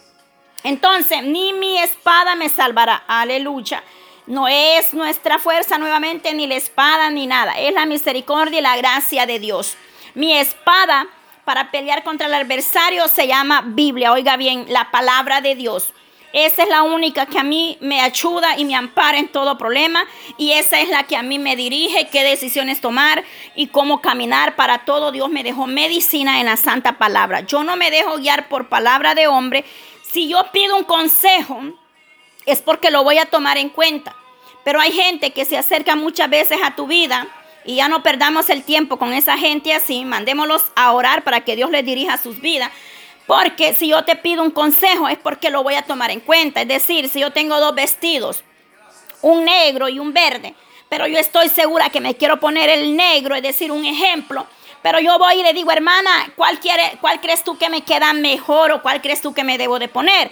Entonces, 0.65 1.22
ni 1.22 1.53
mi 1.53 1.77
espada 1.77 2.34
me 2.34 2.50
salvará. 2.50 3.03
Aleluya. 3.07 3.84
No 4.25 4.48
es 4.48 4.95
nuestra 4.95 5.38
fuerza 5.38 5.77
nuevamente, 5.77 6.34
ni 6.34 6.48
la 6.48 6.55
espada, 6.55 7.12
ni 7.12 7.27
nada. 7.27 7.53
Es 7.60 7.72
la 7.72 7.86
misericordia 7.86 8.57
y 8.57 8.63
la 8.63 8.75
gracia 8.75 9.27
de 9.27 9.38
Dios. 9.38 9.77
Mi 10.15 10.34
espada 10.34 11.05
para 11.43 11.69
pelear 11.69 12.03
contra 12.03 12.25
el 12.25 12.34
adversario 12.34 13.07
se 13.07 13.27
llama 13.27 13.62
Biblia. 13.63 14.12
Oiga 14.12 14.38
bien, 14.38 14.65
la 14.67 14.89
palabra 14.89 15.39
de 15.39 15.53
Dios. 15.53 15.93
Esa 16.34 16.63
es 16.63 16.69
la 16.69 16.81
única 16.81 17.27
que 17.27 17.38
a 17.38 17.43
mí 17.43 17.77
me 17.79 18.01
ayuda 18.01 18.57
y 18.57 18.65
me 18.65 18.75
ampara 18.75 19.19
en 19.19 19.27
todo 19.27 19.60
problema. 19.60 20.03
Y 20.39 20.53
esa 20.53 20.81
es 20.81 20.89
la 20.89 21.03
que 21.03 21.15
a 21.15 21.22
mí 21.22 21.38
me 21.38 21.55
dirige 21.55 22.07
qué 22.12 22.24
decisiones 22.24 22.81
tomar 22.81 23.24
y 23.55 23.67
cómo 23.67 24.01
caminar. 24.01 24.55
Para 24.55 24.79
todo 24.79 25.12
Dios 25.12 25.29
me 25.29 25.43
dejó 25.43 25.67
medicina 25.67 26.39
en 26.39 26.48
la 26.48 26.57
santa 26.57 26.98
palabra. 26.98 27.41
Yo 27.41 27.63
no 27.63 27.75
me 27.75 27.91
dejo 27.91 28.17
guiar 28.17 28.50
por 28.50 28.67
palabra 28.67 29.13
de 29.13 29.27
hombre, 29.27 29.63
si 30.15 30.29
yo 30.29 30.50
pido 30.53 30.77
un 30.77 30.86
consejo, 30.86 31.60
es 32.45 32.62
porque 32.62 32.89
lo 32.89 33.03
voy 33.03 33.17
a 33.17 33.25
tomar 33.25 33.57
en 33.57 33.67
cuenta. 33.67 34.15
Pero 34.63 34.79
hay 34.79 34.93
gente 34.93 35.31
que 35.31 35.43
se 35.43 35.57
acerca 35.57 35.98
muchas 35.98 36.29
veces 36.29 36.57
a 36.63 36.74
tu 36.74 36.88
vida 36.88 37.27
y 37.65 37.75
ya 37.75 37.89
no 37.89 38.01
perdamos 38.01 38.50
el 38.50 38.63
tiempo 38.63 38.98
con 38.98 39.12
esa 39.12 39.38
gente 39.38 39.74
así. 39.74 40.05
Mandémoslos 40.05 40.63
a 40.77 40.93
orar 40.93 41.25
para 41.25 41.41
que 41.41 41.57
Dios 41.57 41.69
les 41.69 41.84
dirija 41.84 42.17
sus 42.17 42.39
vidas. 42.39 42.72
Porque 43.27 43.74
si 43.74 43.89
yo 43.89 44.05
te 44.05 44.15
pido 44.15 44.41
un 44.41 44.51
consejo 44.51 45.10
es 45.10 45.17
porque 45.17 45.50
lo 45.50 45.63
voy 45.63 45.75
a 45.75 45.81
tomar 45.81 46.12
en 46.12 46.22
cuenta. 46.22 46.62
Es 46.62 46.69
decir, 46.69 47.10
si 47.10 47.19
yo 47.19 47.31
tengo 47.31 47.60
dos 47.60 47.75
vestidos, 47.75 48.41
un 49.22 49.43
negro 49.43 49.89
y 49.89 50.00
un 50.00 50.13
verde, 50.13 50.55
pero 50.88 51.07
yo 51.07 51.19
estoy 51.19 51.50
segura 51.50 51.89
que 51.89 52.00
me 52.00 52.15
quiero 52.15 52.39
poner 52.39 52.69
el 52.69 52.95
negro, 52.95 53.36
es 53.36 53.43
decir, 53.43 53.69
un 53.69 53.84
ejemplo. 53.84 54.48
Pero 54.86 55.00
yo 55.00 55.18
voy 55.18 55.39
y 55.39 55.42
le 55.42 55.51
digo, 55.54 55.72
hermana, 55.72 56.32
¿cuál, 56.36 56.60
quiere, 56.60 57.00
¿cuál 57.01 57.20
crees 57.20 57.44
tú 57.44 57.58
que 57.58 57.72
me 57.72 57.82
queda 57.82 58.13
mejor 58.13 58.72
o 58.72 58.84
cuál 58.84 59.01
crees 59.01 59.20
tú 59.20 59.34
que 59.34 59.44
me 59.44 59.58
debo 59.58 59.80
de 59.80 59.88
poner? 59.88 60.30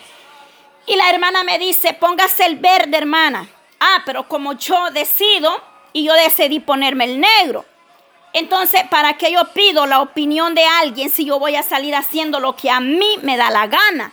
Y 0.85 0.95
la 0.95 1.09
hermana 1.09 1.43
me 1.43 1.57
dice, 1.57 1.93
póngase 1.95 2.45
el 2.45 2.57
verde, 2.57 2.95
hermana. 2.95 3.47
Ah, 3.79 4.03
pero 4.05 4.27
como 4.27 4.53
yo 4.53 4.91
decido 4.91 5.59
y 5.91 6.03
yo 6.03 6.13
decidí 6.13 6.59
ponerme 6.59 7.05
el 7.05 7.19
negro. 7.19 7.65
Entonces, 8.31 8.83
¿para 8.91 9.13
qué 9.13 9.31
yo 9.31 9.43
pido 9.55 9.87
la 9.87 10.01
opinión 10.01 10.53
de 10.53 10.65
alguien 10.65 11.09
si 11.09 11.25
yo 11.25 11.39
voy 11.39 11.55
a 11.55 11.63
salir 11.63 11.95
haciendo 11.95 12.39
lo 12.39 12.55
que 12.55 12.69
a 12.69 12.79
mí 12.79 13.17
me 13.23 13.37
da 13.37 13.49
la 13.49 13.65
gana? 13.65 14.11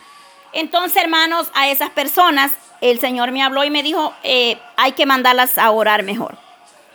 Entonces, 0.53 1.03
hermanos, 1.03 1.51
a 1.53 1.69
esas 1.69 1.91
personas 1.91 2.51
el 2.81 2.99
Señor 2.99 3.31
me 3.31 3.43
habló 3.43 3.63
y 3.63 3.69
me 3.69 3.83
dijo, 3.83 4.15
eh, 4.23 4.57
hay 4.75 4.93
que 4.93 5.05
mandarlas 5.05 5.59
a 5.59 5.69
orar 5.69 6.01
mejor. 6.01 6.35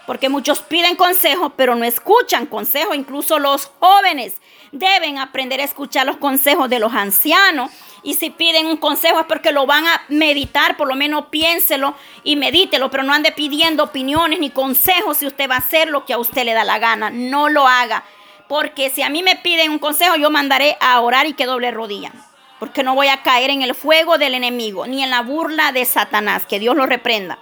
Porque 0.06 0.28
muchos 0.28 0.60
piden 0.60 0.96
consejo, 0.96 1.50
pero 1.50 1.74
no 1.74 1.84
escuchan 1.84 2.46
consejo. 2.46 2.94
Incluso 2.94 3.38
los 3.38 3.70
jóvenes 3.80 4.36
deben 4.72 5.18
aprender 5.18 5.60
a 5.60 5.64
escuchar 5.64 6.06
los 6.06 6.16
consejos 6.16 6.70
de 6.70 6.78
los 6.78 6.92
ancianos 6.92 7.70
y 8.06 8.14
si 8.14 8.30
piden 8.30 8.66
un 8.66 8.76
consejo 8.76 9.18
es 9.18 9.26
porque 9.26 9.50
lo 9.50 9.66
van 9.66 9.84
a 9.84 10.00
meditar, 10.08 10.76
por 10.76 10.86
lo 10.86 10.94
menos 10.94 11.26
piénselo 11.26 11.96
y 12.22 12.36
medítelo, 12.36 12.88
pero 12.88 13.02
no 13.02 13.12
ande 13.12 13.32
pidiendo 13.32 13.82
opiniones 13.82 14.38
ni 14.38 14.50
consejos 14.50 15.16
si 15.16 15.26
usted 15.26 15.50
va 15.50 15.56
a 15.56 15.58
hacer 15.58 15.88
lo 15.88 16.04
que 16.04 16.12
a 16.12 16.18
usted 16.18 16.44
le 16.44 16.52
da 16.52 16.62
la 16.62 16.78
gana. 16.78 17.10
No 17.10 17.48
lo 17.48 17.66
haga. 17.66 18.04
Porque 18.48 18.90
si 18.90 19.02
a 19.02 19.08
mí 19.08 19.24
me 19.24 19.34
piden 19.34 19.72
un 19.72 19.80
consejo, 19.80 20.14
yo 20.14 20.30
mandaré 20.30 20.76
a 20.80 21.00
orar 21.00 21.26
y 21.26 21.32
que 21.32 21.46
doble 21.46 21.72
rodilla. 21.72 22.12
Porque 22.60 22.84
no 22.84 22.94
voy 22.94 23.08
a 23.08 23.24
caer 23.24 23.50
en 23.50 23.62
el 23.62 23.74
fuego 23.74 24.18
del 24.18 24.34
enemigo, 24.34 24.86
ni 24.86 25.02
en 25.02 25.10
la 25.10 25.22
burla 25.22 25.72
de 25.72 25.84
Satanás. 25.84 26.46
Que 26.46 26.60
Dios 26.60 26.76
lo 26.76 26.86
reprenda. 26.86 27.40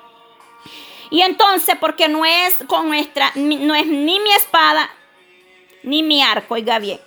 Y 1.10 1.22
entonces, 1.22 1.76
porque 1.80 2.08
no 2.08 2.24
es 2.24 2.56
con 2.66 2.88
nuestra, 2.88 3.32
no 3.34 3.74
es 3.74 3.86
ni 3.86 4.18
mi 4.20 4.32
espada, 4.32 4.90
ni 5.82 6.02
mi 6.02 6.22
arco, 6.22 6.54
oiga 6.54 6.78
bien. 6.78 7.00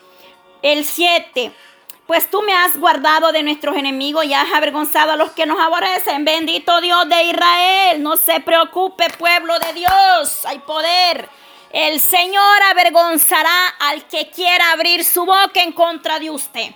El 0.62 0.86
7 0.86 1.52
pues 2.08 2.32
tú 2.32 2.42
me 2.42 2.54
has 2.54 2.78
guardado 2.78 3.34
de 3.34 3.44
nuestros 3.44 3.76
enemigos 3.76 4.24
y 4.24 4.34
has 4.34 4.52
avergonzado 4.54 5.12
a 5.12 5.18
los 5.18 5.32
que 5.32 5.46
nos 5.46 5.60
aborrecen. 5.60 6.24
Bendito 6.24 6.80
Dios 6.80 7.08
de 7.10 7.26
Israel. 7.26 8.02
No 8.02 8.16
se 8.16 8.40
preocupe, 8.40 9.10
pueblo 9.18 9.60
de 9.60 9.74
Dios. 9.74 10.46
Hay 10.46 10.60
poder. 10.60 11.30
El 11.70 12.00
Señor 12.00 12.64
avergonzará 12.72 13.68
al 13.80 14.08
que 14.08 14.30
quiera 14.30 14.72
abrir 14.72 15.04
su 15.04 15.26
boca 15.26 15.62
en 15.62 15.74
contra 15.74 16.18
de 16.18 16.30
usted. 16.30 16.72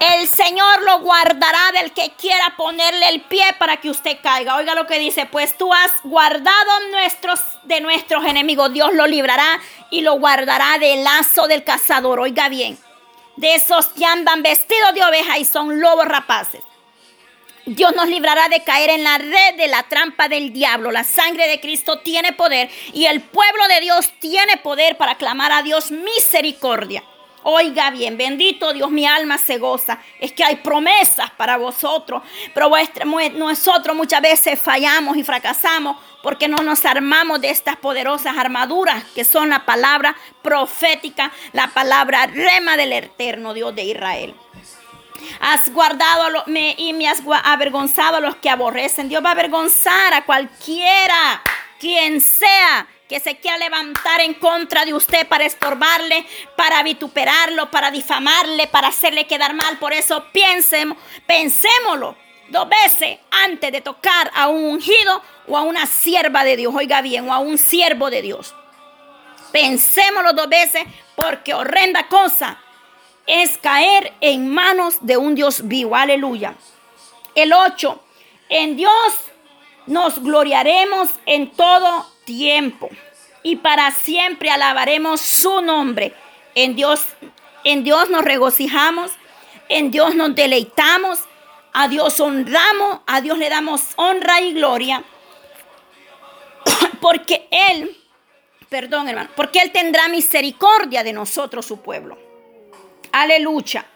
El 0.00 0.28
Señor 0.28 0.82
lo 0.82 1.00
guardará 1.00 1.72
del 1.72 1.92
que 1.92 2.12
quiera 2.18 2.54
ponerle 2.56 3.08
el 3.08 3.22
pie 3.22 3.44
para 3.58 3.78
que 3.78 3.90
usted 3.90 4.18
caiga. 4.22 4.56
Oiga 4.56 4.74
lo 4.74 4.86
que 4.86 4.98
dice, 4.98 5.26
pues 5.26 5.56
tú 5.56 5.72
has 5.72 5.92
guardado 6.02 6.88
nuestros 6.90 7.40
de 7.62 7.80
nuestros 7.80 8.24
enemigos. 8.24 8.72
Dios 8.72 8.92
lo 8.92 9.06
librará 9.06 9.60
y 9.90 10.02
lo 10.02 10.14
guardará 10.14 10.78
del 10.78 11.04
lazo 11.04 11.46
del 11.46 11.64
cazador. 11.64 12.20
Oiga 12.20 12.48
bien 12.48 12.78
de 13.36 13.54
esos 13.54 13.86
que 13.86 14.04
andan 14.04 14.42
vestidos 14.42 14.94
de 14.94 15.04
oveja 15.04 15.38
y 15.38 15.44
son 15.44 15.80
lobos 15.80 16.06
rapaces. 16.06 16.62
Dios 17.66 17.94
nos 17.96 18.08
librará 18.08 18.48
de 18.48 18.62
caer 18.62 18.90
en 18.90 19.04
la 19.04 19.16
red 19.16 19.54
de 19.56 19.68
la 19.68 19.84
trampa 19.84 20.28
del 20.28 20.52
diablo. 20.52 20.90
La 20.90 21.02
sangre 21.02 21.48
de 21.48 21.60
Cristo 21.60 22.00
tiene 22.00 22.32
poder 22.32 22.70
y 22.92 23.06
el 23.06 23.22
pueblo 23.22 23.66
de 23.68 23.80
Dios 23.80 24.12
tiene 24.20 24.58
poder 24.58 24.98
para 24.98 25.14
clamar 25.14 25.50
a 25.50 25.62
Dios 25.62 25.90
misericordia. 25.90 27.02
Oiga 27.46 27.90
bien, 27.90 28.16
bendito 28.16 28.72
Dios, 28.72 28.90
mi 28.90 29.06
alma 29.06 29.36
se 29.36 29.58
goza. 29.58 29.98
Es 30.18 30.32
que 30.32 30.42
hay 30.42 30.56
promesas 30.56 31.30
para 31.32 31.58
vosotros, 31.58 32.22
pero 32.54 32.70
nosotros 33.34 33.94
muchas 33.94 34.22
veces 34.22 34.58
fallamos 34.58 35.18
y 35.18 35.24
fracasamos 35.24 35.98
porque 36.22 36.48
no 36.48 36.56
nos 36.62 36.86
armamos 36.86 37.42
de 37.42 37.50
estas 37.50 37.76
poderosas 37.76 38.38
armaduras 38.38 39.04
que 39.14 39.24
son 39.24 39.50
la 39.50 39.66
palabra 39.66 40.16
profética, 40.40 41.30
la 41.52 41.68
palabra 41.68 42.26
rema 42.28 42.78
del 42.78 42.94
eterno 42.94 43.52
Dios 43.52 43.74
de 43.74 43.84
Israel. 43.84 44.34
Has 45.40 45.70
guardado 45.70 46.44
y 46.78 46.94
me 46.94 47.08
has 47.08 47.22
avergonzado 47.44 48.16
a 48.16 48.20
los 48.20 48.36
que 48.36 48.48
aborrecen. 48.48 49.10
Dios 49.10 49.22
va 49.22 49.28
a 49.28 49.32
avergonzar 49.32 50.14
a 50.14 50.24
cualquiera, 50.24 51.42
quien 51.78 52.22
sea 52.22 52.86
que 53.08 53.20
se 53.20 53.36
quiera 53.36 53.58
levantar 53.58 54.20
en 54.20 54.34
contra 54.34 54.84
de 54.84 54.94
usted 54.94 55.26
para 55.28 55.44
estorbarle, 55.44 56.26
para 56.56 56.82
vituperarlo, 56.82 57.70
para 57.70 57.90
difamarle, 57.90 58.66
para 58.66 58.88
hacerle 58.88 59.26
quedar 59.26 59.54
mal. 59.54 59.78
Por 59.78 59.92
eso 59.92 60.26
piensen, 60.32 60.96
pensémoslo 61.26 62.16
dos 62.48 62.68
veces 62.68 63.18
antes 63.30 63.72
de 63.72 63.80
tocar 63.80 64.30
a 64.34 64.48
un 64.48 64.64
ungido 64.64 65.22
o 65.46 65.56
a 65.56 65.62
una 65.62 65.86
sierva 65.86 66.44
de 66.44 66.56
Dios, 66.56 66.74
oiga 66.74 67.02
bien, 67.02 67.28
o 67.28 67.34
a 67.34 67.38
un 67.38 67.58
siervo 67.58 68.10
de 68.10 68.22
Dios. 68.22 68.54
Pensémoslo 69.52 70.32
dos 70.32 70.48
veces 70.48 70.84
porque 71.16 71.54
horrenda 71.54 72.08
cosa 72.08 72.58
es 73.26 73.56
caer 73.58 74.12
en 74.20 74.52
manos 74.52 74.98
de 75.00 75.16
un 75.16 75.34
Dios 75.34 75.66
vivo. 75.68 75.96
Aleluya. 75.96 76.54
El 77.34 77.52
8. 77.52 78.00
En 78.48 78.76
Dios 78.76 78.92
nos 79.86 80.22
gloriaremos 80.22 81.08
en 81.26 81.50
todo 81.50 82.13
tiempo 82.24 82.90
y 83.42 83.56
para 83.56 83.90
siempre 83.92 84.50
alabaremos 84.50 85.20
su 85.20 85.60
nombre. 85.60 86.12
En 86.54 86.74
Dios, 86.74 87.04
en 87.62 87.84
Dios 87.84 88.10
nos 88.10 88.24
regocijamos, 88.24 89.12
en 89.68 89.90
Dios 89.90 90.14
nos 90.14 90.34
deleitamos, 90.34 91.20
a 91.72 91.88
Dios 91.88 92.18
honramos, 92.20 93.00
a 93.06 93.20
Dios 93.20 93.38
le 93.38 93.48
damos 93.48 93.92
honra 93.96 94.40
y 94.40 94.52
gloria, 94.54 95.04
porque 97.00 97.46
Él, 97.50 97.96
perdón 98.68 99.08
hermano, 99.08 99.30
porque 99.36 99.60
Él 99.60 99.72
tendrá 99.72 100.08
misericordia 100.08 101.02
de 101.04 101.12
nosotros, 101.12 101.66
su 101.66 101.80
pueblo. 101.80 102.16
Aleluya. 103.12 103.86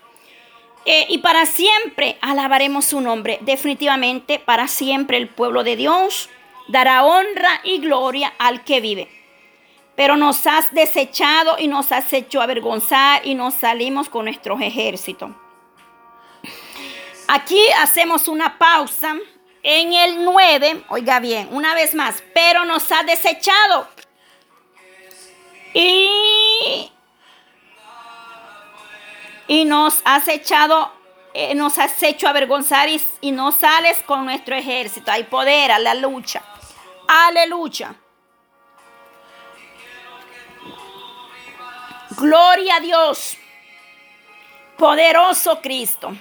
Eh, 0.85 1.07
y 1.09 1.19
para 1.19 1.45
siempre 1.45 2.19
alabaremos 2.21 2.85
su 2.85 3.01
nombre. 3.01 3.39
Definitivamente, 3.43 4.39
para 4.39 4.69
siempre 4.69 5.17
el 5.17 5.29
pueblo 5.29 5.65
de 5.65 5.77
Dios 5.77 6.29
dará 6.69 7.05
honra 7.05 7.61
y 7.65 7.79
gloria 7.79 8.33
al 8.39 8.65
que 8.65 8.81
vive. 8.81 9.09
Pero 9.97 10.17
nos 10.17 10.47
has 10.47 10.73
desechado 10.73 11.57
y 11.59 11.67
nos 11.67 11.91
has 11.91 12.13
hecho 12.13 12.41
avergonzar 12.41 13.27
y 13.27 13.35
nos 13.35 13.55
salimos 13.55 14.09
con 14.09 14.27
nuestros 14.27 14.61
ejércitos. 14.61 15.31
Aquí 17.27 17.61
hacemos 17.81 18.29
una 18.29 18.57
pausa 18.59 19.17
en 19.63 19.93
el 19.93 20.25
9, 20.25 20.85
oiga 20.89 21.21
bien, 21.21 21.49
una 21.51 21.75
vez 21.75 21.95
más, 21.95 22.23
pero 22.33 22.65
nos 22.65 22.91
ha 22.93 23.03
desechado. 23.03 23.89
Y, 25.75 26.91
y 29.47 29.65
nos 29.65 30.01
has 30.05 30.29
echado, 30.29 30.91
eh, 31.35 31.55
nos 31.55 31.79
has 31.79 32.03
hecho 32.03 32.29
avergonzar 32.29 32.89
y, 32.89 33.03
y 33.21 33.33
no 33.33 33.53
sales 33.53 33.99
con 34.07 34.25
nuestro 34.25 34.55
ejército. 34.55 35.11
Hay 35.11 35.25
poder 35.25 35.73
a 35.73 35.79
la 35.79 35.95
lucha. 35.95 36.43
Aleluya. 37.09 37.95
Gloria 42.11 42.77
a 42.77 42.81
Dios. 42.81 43.39
Poderoso 44.77 45.61
Cristo. 45.63 46.15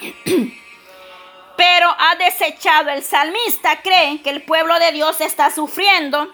Pero 1.56 1.88
ha 1.98 2.14
desechado 2.16 2.90
el 2.90 3.02
salmista, 3.02 3.80
cree 3.82 4.22
que 4.22 4.30
el 4.30 4.42
pueblo 4.42 4.78
de 4.78 4.92
Dios 4.92 5.20
está 5.20 5.50
sufriendo 5.50 6.32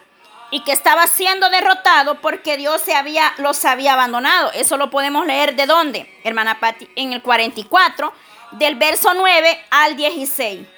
y 0.50 0.62
que 0.64 0.72
estaba 0.72 1.06
siendo 1.06 1.48
derrotado 1.48 2.20
porque 2.20 2.56
Dios 2.56 2.82
se 2.82 2.94
había, 2.94 3.32
los 3.38 3.64
había 3.64 3.94
abandonado. 3.94 4.50
Eso 4.52 4.76
lo 4.76 4.90
podemos 4.90 5.26
leer 5.26 5.54
de 5.54 5.66
dónde, 5.66 6.20
hermana 6.24 6.60
Patti, 6.60 6.88
en 6.96 7.12
el 7.12 7.22
44, 7.22 8.12
del 8.52 8.74
verso 8.74 9.14
9 9.14 9.64
al 9.70 9.96
16. 9.96 10.73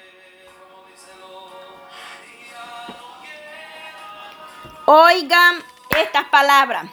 Oigan 4.89 5.61
estas 6.01 6.29
palabras. 6.29 6.85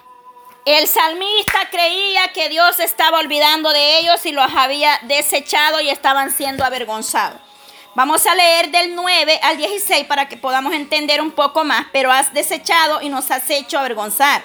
El 0.64 0.88
salmista 0.88 1.70
creía 1.70 2.26
que 2.33 2.48
Dios 2.48 2.80
estaba 2.80 3.20
olvidando 3.20 3.70
de 3.70 4.00
ellos 4.00 4.26
y 4.26 4.33
los 4.33 4.52
había 4.52 4.98
desechado 5.02 5.80
y 5.80 5.90
estaban 5.90 6.33
siendo 6.33 6.64
avergonzados. 6.64 7.40
Vamos 7.94 8.26
a 8.26 8.35
leer 8.35 8.72
del 8.72 8.96
9 8.96 9.38
al 9.40 9.59
16 9.59 10.07
para 10.07 10.28
que 10.28 10.37
podamos 10.37 10.74
entender 10.74 11.22
un 11.22 11.30
poco 11.30 11.62
más, 11.62 11.87
pero 11.92 12.11
has 12.11 12.35
desechado 12.35 13.00
y 13.00 13.11
nos 13.11 13.30
has 13.30 13.48
hecho 13.48 13.78
avergonzar. 13.78 14.42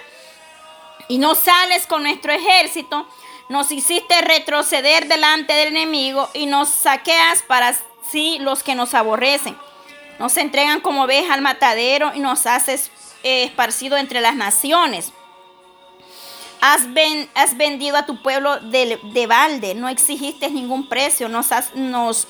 Y 1.07 1.17
no 1.17 1.33
sales 1.33 1.88
con 1.88 2.03
nuestro 2.03 2.31
ejército, 2.31 3.07
nos 3.47 3.71
hiciste 3.71 4.21
retroceder 4.21 5.07
delante 5.07 5.53
del 5.53 5.69
enemigo 5.69 6.29
y 6.35 6.45
nos 6.45 6.69
saqueas 6.69 7.41
para 7.41 7.73
sí 8.12 8.38
los 8.41 8.62
que 8.62 8.75
nos 8.75 8.93
aborrecen. 8.93 9.57
Nos 10.19 10.38
entregan 10.38 10.81
como 10.81 11.05
oveja 11.05 11.33
al 11.33 11.41
matadero 11.41 12.12
y 12.13 12.19
nos 12.19 12.45
haces 12.45 12.91
eh, 13.23 13.43
esparcido 13.43 13.97
entre 13.97 14.21
las 14.21 14.36
naciones. 14.36 15.12
Has, 16.62 16.82
has 17.36 17.58
vendido 17.58 17.95
a 17.95 18.05
tu 18.05 18.21
pueblo 18.21 18.60
de, 18.60 18.99
de, 19.01 19.27
balde, 19.27 19.75
no 19.75 19.88
exigiste 19.88 20.49
ningún 20.49 20.89
precio, 20.89 21.29
nos, 21.29 21.47
nos 21.73 22.27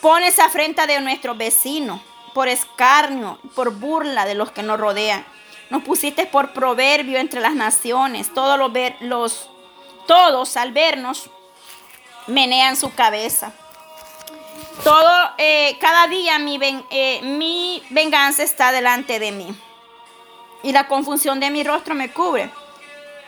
pones 0.00 0.38
afrenta 0.40 0.86
de 0.86 1.00
nuestros 1.00 1.36
vecinos. 1.36 2.00
por 2.34 2.48
escarnio, 2.48 3.38
por 3.54 3.70
burla 3.70 4.26
de 4.26 4.34
los 4.34 4.50
que 4.50 4.64
nos 4.64 4.78
rodean. 4.78 5.24
Nos 5.70 5.84
pusiste 5.84 6.26
por 6.26 6.52
proverbio 6.52 7.18
entre 7.18 7.40
las 7.40 7.54
naciones. 7.54 8.34
Todos 8.34 8.58
los, 8.58 8.72
los 9.00 9.48
todos 10.06 10.56
al 10.56 10.72
vernos 10.72 11.30
menean 12.26 12.76
su 12.76 12.92
cabeza. 12.94 13.52
Todo, 14.82 15.30
eh, 15.38 15.76
cada 15.80 16.06
día 16.08 16.38
mi, 16.38 16.58
eh, 16.90 17.20
mi 17.22 17.82
venganza 17.90 18.42
está 18.42 18.72
delante 18.72 19.18
de 19.18 19.32
mí. 19.32 19.56
Y 20.64 20.72
la 20.72 20.88
confusión 20.88 21.38
de 21.38 21.50
mi 21.50 21.62
rostro 21.62 21.94
me 21.94 22.10
cubre. 22.10 22.50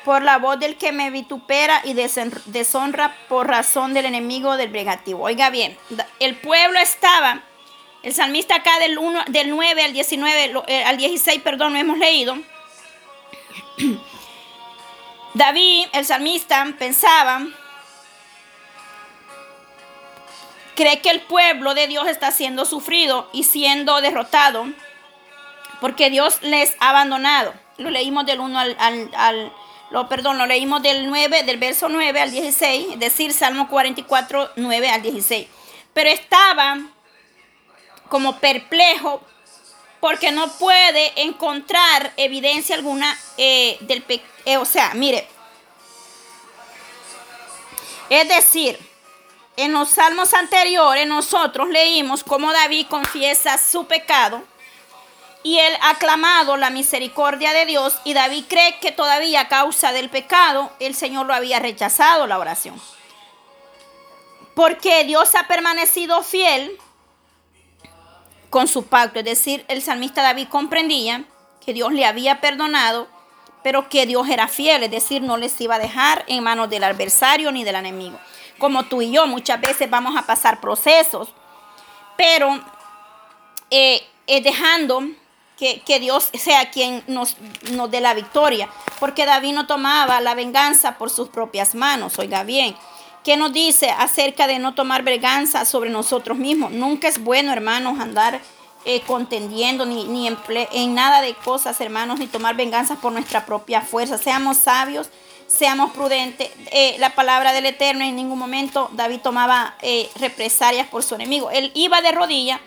Por 0.05 0.23
la 0.23 0.39
voz 0.39 0.59
del 0.59 0.77
que 0.77 0.91
me 0.91 1.11
vitupera 1.11 1.81
y 1.85 1.95
deshonra 1.95 3.17
por 3.29 3.47
razón 3.47 3.95
del 3.95 4.07
enemigo 4.07 4.57
del 4.57 4.73
negativo. 4.73 5.23
Oiga 5.23 5.51
bien, 5.51 5.79
el 6.19 6.37
pueblo 6.37 6.81
estaba, 6.81 7.43
el 8.03 8.13
salmista 8.15 8.57
acá 8.57 8.79
del, 8.81 8.99
1, 8.99 9.25
del 9.29 9.51
9 9.51 9.85
al 9.85 9.93
19, 9.93 10.63
eh, 10.67 10.85
al 10.85 10.97
16, 10.97 11.43
perdón, 11.43 11.75
no 11.75 11.79
hemos 11.79 11.99
leído. 11.99 12.37
David, 15.35 15.87
el 15.93 16.05
salmista, 16.05 16.67
pensaba 16.79 17.47
cree 20.77 21.01
que 21.01 21.11
el 21.11 21.23
pueblo 21.23 21.75
de 21.75 21.89
Dios 21.89 22.07
está 22.07 22.31
siendo 22.31 22.65
sufrido 22.65 23.29
y 23.33 23.43
siendo 23.43 24.01
derrotado 24.01 24.67
porque 25.87 26.11
Dios 26.11 26.39
les 26.43 26.75
ha 26.81 26.91
abandonado. 26.91 27.55
Lo 27.77 27.91
leímos 27.91 28.27
del 28.27 28.41
1 28.41 28.59
al, 28.59 29.53
lo, 29.93 30.09
perdón, 30.09 30.37
lo 30.37 30.45
leímos 30.45 30.83
del 30.83 31.07
9, 31.07 31.45
del 31.45 31.59
verso 31.59 31.89
9 31.89 32.21
al 32.21 32.33
16, 32.33 32.95
es 32.95 32.99
decir, 32.99 33.33
Salmo 33.33 33.69
44, 33.69 34.51
9 34.57 34.91
al 34.91 35.01
16. 35.01 35.47
Pero 35.95 36.11
estaba 36.11 36.81
como 38.09 38.41
perplejo 38.41 39.23
porque 40.01 40.33
no 40.33 40.49
puede 40.55 41.23
encontrar 41.23 42.13
evidencia 42.17 42.75
alguna 42.75 43.17
eh, 43.37 43.79
del. 43.83 44.05
Eh, 44.45 44.57
o 44.57 44.65
sea, 44.65 44.93
mire, 44.95 45.29
es 48.11 48.27
decir, 48.27 48.77
en 49.57 49.73
los 49.73 49.91
salmos 49.91 50.35
anteriores 50.35 51.07
nosotros 51.07 51.69
leímos 51.69 52.25
cómo 52.25 52.53
David 52.53 52.89
confiesa 52.89 53.57
su 53.57 53.87
pecado 53.87 54.43
y 55.43 55.59
él 55.59 55.73
ha 55.83 55.95
clamado 55.97 56.57
la 56.57 56.71
misericordia 56.71 57.53
de 57.53 57.67
Dios 57.67 57.99
y 58.05 58.15
David 58.15 58.45
cree 58.49 58.79
que 58.81 58.93
todavía 58.93 59.43
a 59.43 59.49
causa 59.49 59.93
del 59.93 60.11
pecado 60.11 60.73
el 60.81 60.95
Señor 60.95 61.27
lo 61.27 61.35
había 61.35 61.61
rechazado 61.61 62.27
la 62.27 62.39
oración. 62.39 62.81
Porque 64.55 65.05
Dios 65.05 65.35
ha 65.35 65.47
permanecido 65.47 66.23
fiel 66.23 66.79
con 68.51 68.69
su 68.69 68.87
pacto, 68.87 69.19
es 69.19 69.25
decir, 69.25 69.65
el 69.69 69.83
salmista 69.83 70.23
David 70.23 70.49
comprendía 70.49 71.25
que 71.65 71.73
Dios 71.73 71.93
le 71.93 72.07
había 72.07 72.41
perdonado, 72.41 73.09
pero 73.63 73.89
que 73.89 74.07
Dios 74.07 74.29
era 74.29 74.49
fiel, 74.49 74.85
es 74.85 74.91
decir, 74.91 75.23
no 75.23 75.37
les 75.37 75.61
iba 75.61 75.75
a 75.75 75.79
dejar 75.79 76.25
en 76.27 76.43
manos 76.43 76.71
del 76.71 76.85
adversario 76.85 77.53
ni 77.53 77.65
del 77.65 77.75
enemigo 77.77 78.19
como 78.59 78.85
tú 78.85 79.03
y 79.03 79.11
yo 79.11 79.27
muchas 79.27 79.61
veces 79.61 79.89
vamos 79.91 80.17
a 80.17 80.23
pasar 80.23 80.61
procesos, 80.61 81.29
pero 82.17 82.59
eh, 83.71 84.07
dejando 84.27 85.03
que, 85.57 85.99
Dios 86.01 86.31
sea 86.35 86.71
quien 86.71 87.03
nos, 87.07 87.37
nos 87.73 87.91
dé 87.91 88.01
la 88.01 88.15
victoria, 88.15 88.69
porque 89.01 89.25
David 89.25 89.53
no 89.53 89.67
tomaba 89.67 90.21
la 90.21 90.35
venganza 90.35 90.99
por 90.99 91.11
sus 91.11 91.29
propias 91.29 91.75
manos, 91.75 92.19
oiga 92.19 92.45
bien. 92.45 92.77
¿Qué 93.25 93.37
nos 93.37 93.53
dice 93.53 93.91
acerca 93.91 94.47
de 94.47 94.61
no 94.61 94.75
tomar 94.75 95.03
venganza 95.03 95.65
sobre 95.65 95.91
nosotros 95.91 96.39
mismos? 96.39 96.71
Nunca 96.71 97.09
es 97.09 97.19
bueno, 97.23 97.53
hermanos, 97.53 97.99
andar 97.99 98.41
eh, 98.85 99.01
contendiendo 99.01 99.85
ni, 99.85 100.05
ni 100.05 100.29
en, 100.29 100.95
nada 100.95 101.21
de 101.23 101.35
cosas, 101.35 101.81
hermanos, 101.81 102.21
ni 102.21 102.29
tomar 102.29 102.55
venganza 102.55 102.95
por 102.97 103.11
nuestra 103.11 103.45
propia 103.45 103.81
fuerza. 103.81 104.17
Seamos 104.17 104.59
sabios 104.59 105.11
seamos 105.49 105.93
prudentes. 105.93 106.51
Eh, 106.73 106.97
la 106.99 107.15
palabra 107.15 107.53
del 107.53 107.67
Eterno 107.67 108.05
en 108.05 108.17
ningún 108.17 108.39
momento 108.39 108.91
David 108.93 109.21
tomaba 109.23 109.77
eh, 109.81 110.11
represalias 110.17 110.87
por 110.89 111.03
su 111.03 111.15
enemigo. 111.15 111.51
Él 111.51 111.71
iba 111.75 112.01
de 112.03 112.13
rodillas 112.13 112.61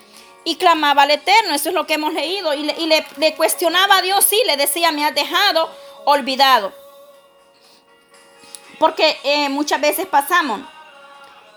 y 0.43 0.55
clamaba 0.55 1.03
al 1.03 1.11
Eterno. 1.11 1.53
Eso 1.53 1.69
es 1.69 1.75
lo 1.75 1.85
que 1.85 1.95
hemos 1.95 2.13
leído. 2.13 2.53
Y 2.53 2.63
le, 2.63 3.35
cuestionaba 3.35 3.97
a 3.97 4.01
Dios, 4.01 4.25
sí, 4.25 4.41
le 4.45 4.57
decía, 4.57 4.91
me 4.91 5.05
has 5.05 5.15
dejado 5.15 5.69
olvidado. 6.05 6.73
Porque 8.79 9.17
eh, 9.23 9.49
muchas 9.49 9.81
veces 9.81 10.05
pasamos. 10.07 10.61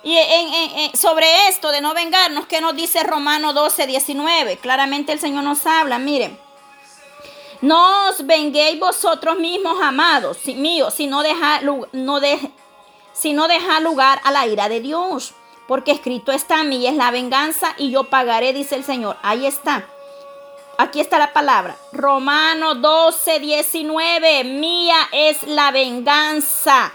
Y 0.05 0.19
sobre 0.95 1.49
esto 1.49 1.71
de 1.71 1.81
no 1.81 1.95
vengarnos, 1.95 2.47
¿qué 2.47 2.61
nos 2.61 2.75
dice 2.75 3.05
Romano 3.05 3.53
12, 3.53 3.87
19? 3.87 4.57
Claramente 4.57 5.13
el 5.13 5.21
Señor 5.21 5.45
nos 5.45 5.65
habla, 5.65 5.99
miren. 5.99 6.37
No 7.61 8.09
os 8.09 8.27
venguéis 8.27 8.81
vosotros 8.81 9.39
mismos, 9.39 9.81
amados 9.81 10.45
míos, 10.47 10.95
si 10.95 11.07
no 11.07 11.23
deja, 11.23 11.61
no 11.61 12.21
si 13.13 13.33
no 13.33 13.47
deja 13.47 13.79
lugar 13.79 14.21
a 14.25 14.33
la 14.33 14.49
ira 14.49 14.69
de 14.69 14.81
Dios. 14.81 15.35
Porque 15.73 15.93
escrito 15.93 16.33
está, 16.33 16.65
mí 16.65 16.87
es 16.87 16.95
la 16.97 17.11
venganza 17.11 17.75
y 17.79 17.91
yo 17.91 18.05
pagaré, 18.05 18.53
dice 18.53 18.75
el 18.75 18.85
Señor. 18.85 19.17
Ahí 19.23 19.47
está. 19.47 19.87
Aquí 20.77 21.01
está 21.01 21.19
la 21.19 21.33
palabra. 21.33 21.79
Romano 21.95 22.75
12, 22.75 23.41
19. 23.41 24.45
Mía 24.45 24.99
es 25.13 25.43
la 25.45 25.71
venganza. 25.71 26.93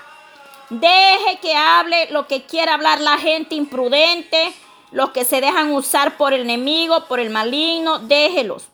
Deje 0.69 1.39
que 1.41 1.55
hable 1.55 2.11
lo 2.11 2.27
que 2.27 2.43
quiera 2.43 2.75
hablar 2.75 3.01
la 3.01 3.17
gente 3.17 3.55
imprudente, 3.55 4.53
los 4.91 5.09
que 5.09 5.25
se 5.25 5.41
dejan 5.41 5.71
usar 5.71 6.15
por 6.15 6.33
el 6.33 6.41
enemigo, 6.41 7.05
por 7.07 7.19
el 7.19 7.31
maligno, 7.31 7.97
déjelos. 7.97 8.67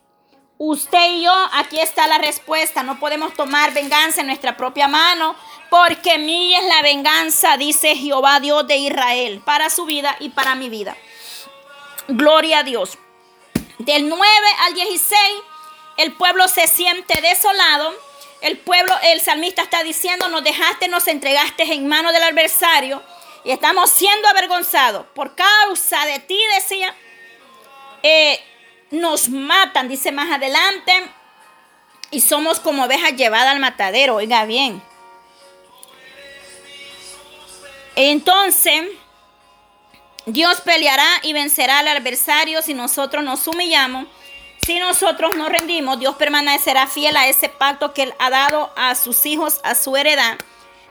Usted 0.58 1.12
y 1.12 1.22
yo, 1.22 1.32
aquí 1.54 1.80
está 1.80 2.06
la 2.08 2.18
respuesta. 2.18 2.82
No 2.82 3.00
podemos 3.00 3.32
tomar 3.32 3.72
venganza 3.72 4.20
en 4.20 4.26
nuestra 4.26 4.54
propia 4.58 4.86
mano, 4.86 5.34
porque 5.74 6.18
mía 6.18 6.60
es 6.60 6.66
la 6.66 6.82
venganza, 6.82 7.56
dice 7.56 7.96
Jehová 7.96 8.38
Dios 8.38 8.64
de 8.68 8.76
Israel, 8.76 9.42
para 9.44 9.70
su 9.70 9.86
vida 9.86 10.14
y 10.20 10.28
para 10.28 10.54
mi 10.54 10.68
vida. 10.68 10.96
Gloria 12.06 12.60
a 12.60 12.62
Dios. 12.62 12.96
Del 13.78 14.08
9 14.08 14.24
al 14.66 14.74
16, 14.74 15.18
el 15.96 16.12
pueblo 16.12 16.46
se 16.46 16.68
siente 16.68 17.20
desolado. 17.20 17.92
El 18.40 18.56
pueblo, 18.56 18.94
el 19.02 19.20
salmista 19.20 19.62
está 19.62 19.82
diciendo, 19.82 20.28
nos 20.28 20.44
dejaste, 20.44 20.86
nos 20.86 21.08
entregaste 21.08 21.64
en 21.64 21.88
mano 21.88 22.12
del 22.12 22.22
adversario 22.22 23.02
y 23.42 23.50
estamos 23.50 23.90
siendo 23.90 24.28
avergonzados 24.28 25.06
por 25.12 25.34
causa 25.34 26.06
de 26.06 26.20
ti, 26.20 26.38
decía. 26.54 26.94
Eh, 28.04 28.38
nos 28.92 29.28
matan, 29.28 29.88
dice 29.88 30.12
más 30.12 30.30
adelante, 30.30 30.92
y 32.12 32.20
somos 32.20 32.60
como 32.60 32.84
ovejas 32.84 33.16
llevadas 33.16 33.48
al 33.48 33.58
matadero, 33.58 34.14
oiga 34.14 34.44
bien. 34.44 34.80
Entonces, 37.96 38.88
Dios 40.26 40.60
peleará 40.62 41.06
y 41.22 41.32
vencerá 41.32 41.80
al 41.80 41.88
adversario 41.88 42.62
si 42.62 42.74
nosotros 42.74 43.22
nos 43.22 43.46
humillamos. 43.46 44.06
Si 44.64 44.78
nosotros 44.78 45.36
nos 45.36 45.50
rendimos, 45.50 46.00
Dios 46.00 46.16
permanecerá 46.16 46.86
fiel 46.86 47.16
a 47.16 47.28
ese 47.28 47.50
pacto 47.50 47.92
que 47.92 48.04
Él 48.04 48.14
ha 48.18 48.30
dado 48.30 48.72
a 48.76 48.94
sus 48.94 49.26
hijos, 49.26 49.60
a 49.62 49.74
su 49.74 49.94
heredad. 49.96 50.38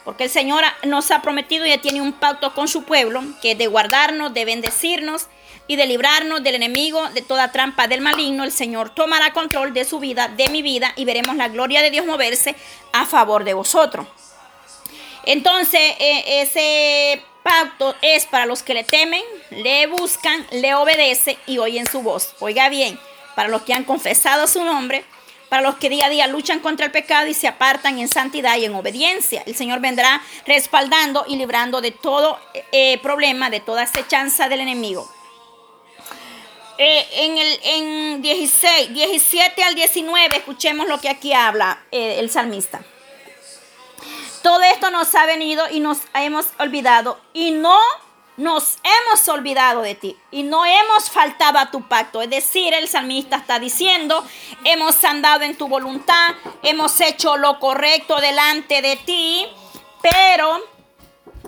Porque 0.06 0.26
el 0.26 0.30
Señor 0.30 0.64
nos 0.84 1.10
ha 1.12 1.22
prometido 1.22 1.66
y 1.66 1.76
tiene 1.80 2.02
un 2.02 2.14
pacto 2.14 2.54
con 2.54 2.68
su 2.68 2.84
pueblo, 2.84 3.24
que 3.42 3.54
es 3.54 3.58
de 3.58 3.68
guardarnos, 3.68 4.34
de 4.34 4.46
bendecirnos 4.46 5.28
y 5.68 5.76
de 5.76 5.88
librarnos 5.88 6.44
del 6.44 6.56
enemigo, 6.56 7.10
de 7.10 7.22
toda 7.22 7.52
trampa 7.52 7.88
del 7.88 8.02
maligno, 8.02 8.44
el 8.44 8.52
Señor 8.52 8.90
tomará 8.90 9.32
control 9.34 9.74
de 9.74 9.86
su 9.86 10.00
vida, 10.00 10.28
de 10.28 10.50
mi 10.50 10.62
vida, 10.62 10.94
y 10.96 11.06
veremos 11.06 11.36
la 11.38 11.48
gloria 11.48 11.82
de 11.82 11.90
Dios 11.90 12.06
moverse 12.06 12.56
a 12.92 13.06
favor 13.06 13.44
de 13.44 13.54
vosotros. 13.54 14.06
Entonces, 15.26 15.82
e, 16.00 16.42
ese 16.42 17.24
pacto 17.44 17.96
es 18.02 18.26
para 18.26 18.46
los 18.46 18.64
que 18.64 18.74
le 18.74 18.84
temen, 18.84 19.24
le 19.52 19.88
buscan, 19.88 20.46
le 20.52 20.74
obedecen 20.76 21.38
y 21.46 21.58
oyen 21.58 21.86
su 21.86 22.02
voz. 22.02 22.36
Oiga 22.40 22.70
bien, 22.70 23.00
para 23.36 23.50
los 23.50 23.64
que 23.64 23.74
han 23.74 23.84
confesado 23.84 24.48
su 24.48 24.64
nombre, 24.64 25.04
para 25.50 25.62
los 25.62 25.76
que 25.76 25.90
día 25.90 26.08
a 26.08 26.10
día 26.10 26.26
luchan 26.28 26.60
contra 26.60 26.88
el 26.88 26.92
pecado 26.92 27.28
y 27.28 27.34
se 27.34 27.48
apartan 27.48 28.00
en 28.00 28.08
santidad 28.08 28.58
y 28.58 28.66
en 28.66 28.74
obediencia. 28.74 29.44
El 29.46 29.56
Señor 29.56 29.82
vendrá 29.82 30.22
respaldando 30.48 31.26
y 31.28 31.36
librando 31.36 31.80
de 31.80 31.92
todo 31.92 32.40
eh, 32.72 32.98
problema, 33.04 33.50
de 33.50 33.60
toda 33.60 33.84
acechanza 33.84 34.50
del 34.50 34.62
enemigo. 34.62 35.08
Eh, 36.80 37.08
en 37.18 37.38
el 37.38 37.60
en 37.64 38.22
16, 38.24 38.94
17 38.96 39.64
al 39.64 39.76
19, 39.76 40.38
escuchemos 40.38 40.88
lo 40.88 41.00
que 41.00 41.10
aquí 41.10 41.32
habla 41.32 41.84
eh, 41.92 42.16
el 42.18 42.32
salmista. 42.32 42.84
Todo 44.44 44.62
esto 44.64 44.92
nos 44.92 45.16
ha 45.16 45.26
venido 45.26 45.64
y 45.72 45.80
nos 45.80 46.00
hemos 46.14 46.48
olvidado 46.60 47.18
y 47.34 47.52
no 47.52 47.80
nos 48.36 48.78
hemos 48.84 49.28
olvidado 49.30 49.82
de 49.84 49.96
ti 49.96 50.18
y 50.32 50.44
no 50.44 50.66
hemos 50.66 51.10
faltado 51.10 51.60
a 51.60 51.72
tu 51.72 51.88
pacto. 51.88 52.22
Es 52.22 52.30
decir, 52.30 52.74
el 52.74 52.90
salmista 52.90 53.38
está 53.38 53.58
diciendo, 53.58 54.24
hemos 54.66 55.02
andado 55.06 55.44
en 55.44 55.58
tu 55.58 55.68
voluntad, 55.68 56.36
hemos 56.62 57.00
hecho 57.00 57.38
lo 57.38 57.58
correcto 57.60 58.20
delante 58.20 58.82
de 58.82 58.98
ti, 58.98 59.48
pero 60.02 60.60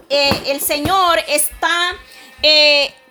eh, 0.09 0.43
el 0.47 0.61
Señor 0.61 1.19
está 1.27 1.95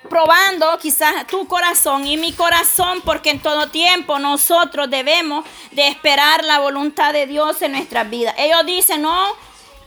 probando 0.09 0.79
quizás 0.79 1.27
tu 1.27 1.47
corazón 1.49 2.07
y 2.07 2.17
mi 2.17 2.33
corazón, 2.33 3.03
porque 3.05 3.31
en 3.31 3.41
todo 3.41 3.69
tiempo 3.69 4.19
nosotros 4.19 4.89
debemos 4.89 5.45
de 5.73 5.89
esperar 5.89 6.45
la 6.45 6.61
voluntad 6.61 7.13
de 7.13 7.27
Dios 7.27 7.61
en 7.63 7.73
nuestras 7.73 8.09
vidas. 8.09 8.35
Ellos 8.39 8.65
dicen, 8.65 9.03
no, 9.03 9.35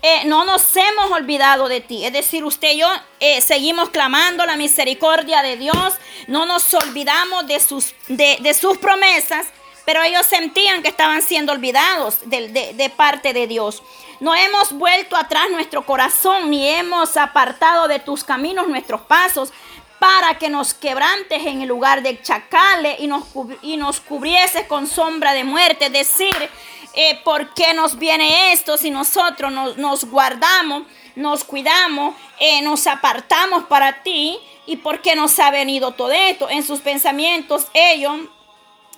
eh, 0.02 0.24
no 0.26 0.46
nos 0.46 0.76
hemos 0.76 1.12
olvidado 1.12 1.68
de 1.68 1.82
ti. 1.82 2.06
Es 2.06 2.14
decir, 2.14 2.44
usted 2.44 2.74
y 2.74 2.80
yo 2.80 2.88
eh, 3.20 3.42
seguimos 3.42 3.90
clamando 3.90 4.46
la 4.46 4.56
misericordia 4.56 5.42
de 5.42 5.58
Dios, 5.58 5.96
no 6.28 6.46
nos 6.46 6.74
olvidamos 6.74 7.48
de 7.48 7.60
sus, 7.60 7.94
de, 8.08 8.54
sus 8.54 8.78
promesas, 8.78 9.48
pero 9.86 10.04
ellos 10.04 10.26
sentían 10.26 10.82
que 10.82 10.90
estaban 10.90 11.22
siendo 11.22 11.52
olvidados 11.52 12.20
de, 12.30 12.74
de 12.74 12.90
parte 12.90 13.34
de 13.34 13.48
Dios. 13.48 13.82
No 14.20 14.36
hemos 14.36 14.74
vuelto 14.74 15.16
atrás 15.16 15.46
nuestro 15.52 15.86
corazón, 15.86 16.50
ni 16.50 16.68
hemos 16.68 17.16
apartado 17.18 17.88
de 17.88 18.00
tus 18.00 18.24
caminos 18.24 18.68
nuestros 18.68 19.02
pasos, 19.02 19.54
para 20.00 20.38
que 20.38 20.50
nos 20.50 20.74
quebrantes 20.74 21.46
en 21.46 21.62
el 21.62 21.68
lugar 21.68 22.04
de 22.04 22.22
chacales 22.22 23.00
y 23.00 23.08
nos, 23.08 23.24
y 23.62 23.78
nos 23.78 24.00
cubrieses 24.00 24.68
con 24.68 24.88
sombra 24.88 25.34
de 25.34 25.44
muerte. 25.44 25.88
Es 25.88 25.92
decir, 25.92 26.50
eh, 26.94 27.20
¿por 27.24 27.54
qué 27.54 27.74
nos 27.74 27.98
viene 27.98 28.54
esto 28.54 28.78
si 28.78 28.90
nosotros 28.90 29.52
nos, 29.52 30.06
guardamos, 30.06 30.84
nos 31.16 31.44
cuidamos, 31.44 32.16
eh, 32.40 32.62
nos 32.62 32.88
apartamos 32.88 33.66
para 33.66 34.04
ti? 34.04 34.40
¿Y 34.66 34.78
por 34.78 35.02
qué 35.02 35.16
nos 35.16 35.40
ha 35.40 35.52
venido 35.52 35.92
todo 35.92 36.12
esto? 36.12 36.50
En 36.50 36.64
sus 36.64 36.82
pensamientos 36.82 37.68
ellos 37.74 38.18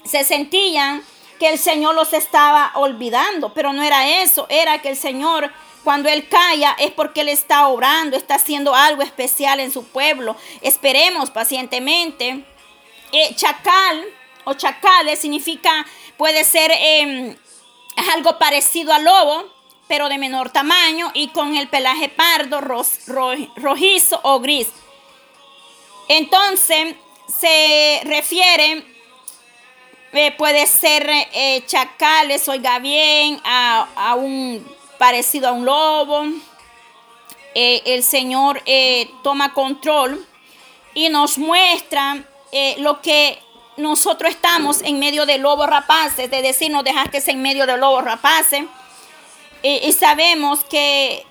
se 0.03 0.23
sentían 0.23 1.03
que 1.39 1.49
el 1.49 1.59
Señor 1.59 1.95
los 1.95 2.13
estaba 2.13 2.71
olvidando, 2.75 3.53
pero 3.53 3.71
no 3.73 3.83
era 3.83 4.21
eso, 4.21 4.45
era 4.49 4.81
que 4.81 4.89
el 4.89 4.97
Señor 4.97 5.51
cuando 5.83 6.09
Él 6.09 6.27
calla 6.27 6.75
es 6.77 6.91
porque 6.91 7.21
Él 7.21 7.29
está 7.29 7.67
obrando, 7.67 8.17
está 8.17 8.35
haciendo 8.35 8.75
algo 8.75 9.01
especial 9.01 9.59
en 9.59 9.71
su 9.71 9.85
pueblo. 9.85 10.35
Esperemos 10.61 11.31
pacientemente. 11.31 12.43
Eh, 13.11 13.35
chacal 13.35 14.05
o 14.43 14.53
chacales 14.53 15.19
significa, 15.19 15.85
puede 16.17 16.43
ser 16.43 16.71
em, 17.99 18.09
algo 18.09 18.37
parecido 18.37 18.93
al 18.93 19.03
lobo, 19.03 19.45
pero 19.87 20.09
de 20.09 20.17
menor 20.17 20.51
tamaño 20.51 21.11
y 21.13 21.29
con 21.29 21.55
el 21.55 21.67
pelaje 21.67 22.09
pardo, 22.09 22.61
rojizo 22.61 24.19
o 24.23 24.39
gris. 24.39 24.67
Entonces 26.07 26.95
se 27.27 28.01
refiere, 28.03 28.83
eh, 30.11 30.31
puede 30.37 30.65
ser 30.65 31.07
eh, 31.09 31.63
chacales, 31.65 32.47
oiga 32.47 32.79
bien, 32.79 33.39
a 33.43 34.15
un 34.15 34.65
parecido 34.97 35.49
a 35.49 35.51
un 35.51 35.65
lobo. 35.65 36.25
Eh, 37.55 37.81
el 37.85 38.03
Señor 38.03 38.61
toma 39.23 39.53
control 39.53 40.25
y 40.93 41.09
nos 41.09 41.37
muestra 41.37 42.23
lo 42.77 43.01
que 43.01 43.39
nosotros 43.79 44.31
estamos 44.31 44.81
en 44.83 44.99
medio 44.99 45.25
de 45.25 45.37
lobos 45.37 45.67
rapaces, 45.67 46.29
de 46.29 46.41
decir, 46.41 46.71
nos 46.71 46.83
dejaste 46.83 47.21
en 47.31 47.41
medio 47.41 47.65
de 47.65 47.77
lobos 47.77 48.03
rapaces. 48.03 48.63
y 49.63 49.91
sabemos 49.93 50.63
que 50.63 51.25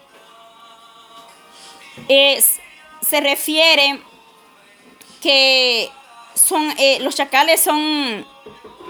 se 3.01 3.21
refiere 3.21 4.01
que 5.23 5.91
son, 6.35 6.75
los 7.01 7.15
chacales 7.15 7.61
son 7.61 8.27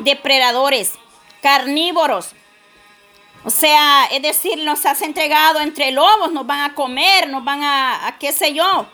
depredadores, 0.00 0.92
carnívoros, 1.42 2.34
o 3.44 3.50
sea, 3.50 4.06
es 4.10 4.20
decir, 4.20 4.58
nos 4.58 4.84
has 4.84 5.00
entregado 5.02 5.60
entre 5.60 5.92
lobos, 5.92 6.32
nos 6.32 6.46
van 6.46 6.70
a 6.70 6.74
comer, 6.74 7.28
nos 7.28 7.44
van 7.44 7.62
a, 7.62 8.16
qué 8.18 8.32
sé 8.32 8.52
yo, 8.52 8.86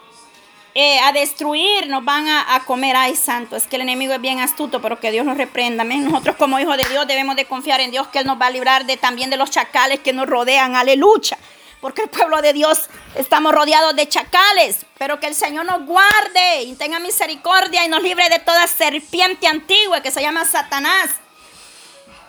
eh, 0.77 0.99
a 0.99 1.13
destruir, 1.13 1.87
nos 1.87 2.05
van 2.05 2.27
a, 2.29 2.63
comer. 2.67 2.97
Ay, 2.97 3.15
santo, 3.15 3.55
es 3.55 3.67
que 3.67 3.77
el 3.77 3.83
enemigo 3.83 4.13
es 4.13 4.21
bien 4.21 4.41
astuto, 4.41 4.83
pero 4.83 4.99
que 4.99 5.13
Dios 5.13 5.25
nos 5.25 5.37
reprenda. 5.37 5.85
Nosotros 5.85 6.35
como 6.37 6.59
hijos 6.59 6.77
de 6.77 6.85
Dios 6.85 7.07
debemos 7.07 7.37
de 7.37 7.45
confiar 7.45 7.81
en 7.81 7.93
Dios 7.93 8.09
que 8.09 8.19
Él 8.19 8.27
nos 8.27 8.41
va 8.41 8.47
a 8.47 8.51
librar 8.51 8.85
de 8.85 8.97
también 8.97 9.31
de 9.31 9.37
los 9.37 9.51
chacales 9.51 10.01
que 10.01 10.13
nos 10.13 10.29
rodean. 10.29 10.75
Aleluya. 10.75 11.39
Porque 11.81 12.03
el 12.03 12.09
pueblo 12.09 12.43
de 12.43 12.53
Dios 12.55 12.89
estamos 13.15 13.53
rodeados 13.53 13.95
de 13.95 14.09
chacales, 14.09 14.87
pero 14.99 15.21
que 15.21 15.27
el 15.27 15.35
Señor 15.35 15.67
nos 15.67 15.85
guarde 15.87 16.63
y 16.63 16.75
tenga 16.75 16.99
misericordia 16.99 17.85
y 17.85 17.89
nos 17.89 18.03
libre 18.03 18.29
de 18.31 18.39
toda 18.39 18.67
serpiente 18.67 19.47
antigua 19.47 20.01
que 20.01 20.11
se 20.11 20.23
llama 20.23 20.45
Satanás. 20.45 21.11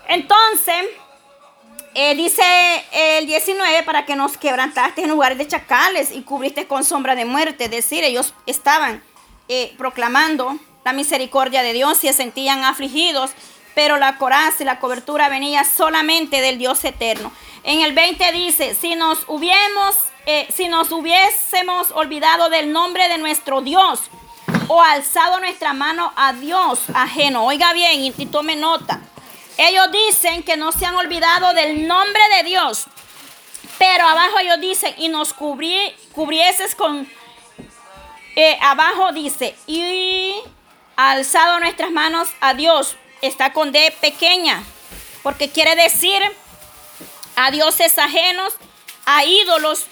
Entonces, 0.08 0.86
dice 1.95 2.43
el 2.91 3.25
19, 3.25 3.84
para 3.84 4.05
que 4.05 4.17
nos 4.17 4.36
quebrantaste 4.36 5.03
en 5.03 5.10
lugares 5.10 5.38
de 5.38 5.47
chacales 5.47 6.12
y 6.12 6.23
cubriste 6.23 6.67
con 6.67 6.84
sombra 6.84 7.15
de 7.15 7.23
muerte. 7.23 7.65
Es 7.65 7.71
decir, 7.71 8.03
ellos 8.03 8.34
estaban 8.45 9.01
eh, 9.47 9.73
proclamando 9.77 10.58
la 10.84 10.91
misericordia 10.91 11.63
de 11.63 11.71
Dios 11.71 12.03
y 12.03 12.08
se 12.08 12.13
sentían 12.13 12.65
afligidos, 12.65 13.31
pero 13.75 13.95
la 13.95 14.17
coraza 14.17 14.63
y 14.63 14.65
la 14.65 14.79
cobertura 14.79 15.29
venía 15.29 15.63
solamente 15.63 16.41
del 16.41 16.58
Dios 16.58 16.84
eterno. 16.84 17.31
En 17.63 17.79
el 17.79 17.93
20 17.93 18.29
dice, 18.34 18.75
si 18.75 18.95
nos 18.95 19.25
eh, 20.25 20.47
si 20.53 20.67
nos 20.67 20.91
hubiésemos 20.91 21.91
olvidado 21.91 22.49
del 22.49 22.73
nombre 22.73 23.08
de 23.08 23.19
nuestro 23.19 23.62
Dios 23.62 24.01
o 24.67 24.81
alzado 24.81 25.39
nuestra 25.39 25.71
mano 25.71 26.12
a 26.17 26.34
Dios 26.34 26.81
ajeno, 26.93 27.45
oiga 27.45 27.71
bien 27.71 28.03
y 28.03 28.25
tome 28.25 28.58
nota 28.58 28.99
ellos 29.57 29.91
dicen 29.91 30.43
que 30.43 30.57
no 30.57 30.71
se 30.71 30.85
han 30.85 30.95
olvidado 30.95 31.53
del 31.53 31.87
nombre 31.87 32.21
de 32.37 32.43
Dios. 32.43 32.85
Pero 33.77 34.07
abajo 34.07 34.39
ellos 34.39 34.59
dicen, 34.59 34.93
y 34.97 35.09
nos 35.09 35.33
cubrí, 35.33 35.95
cubrieses 36.13 36.75
con... 36.75 37.09
Eh, 38.35 38.57
abajo 38.61 39.13
dice, 39.13 39.55
y 39.65 40.35
alzado 40.95 41.59
nuestras 41.59 41.91
manos 41.91 42.29
a 42.41 42.53
Dios. 42.53 42.95
Está 43.21 43.53
con 43.53 43.71
D 43.71 43.95
pequeña. 44.01 44.63
Porque 45.23 45.49
quiere 45.49 45.75
decir 45.75 46.21
a 47.35 47.51
dioses 47.51 47.97
ajenos, 47.97 48.53
a 49.05 49.25
ídolos, 49.25 49.85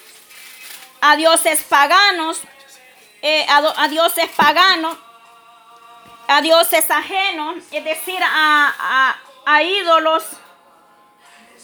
a 1.01 1.15
dioses 1.15 1.63
paganos, 1.63 2.41
eh, 3.21 3.45
a, 3.49 3.87
dioses 3.87 4.29
paganos, 4.35 4.97
a 6.27 6.41
dioses 6.41 6.89
ajenos, 6.91 7.55
es 7.71 7.83
decir, 7.83 8.19
a 8.21 8.73
a 8.79 9.15
ídolos. 9.63 10.23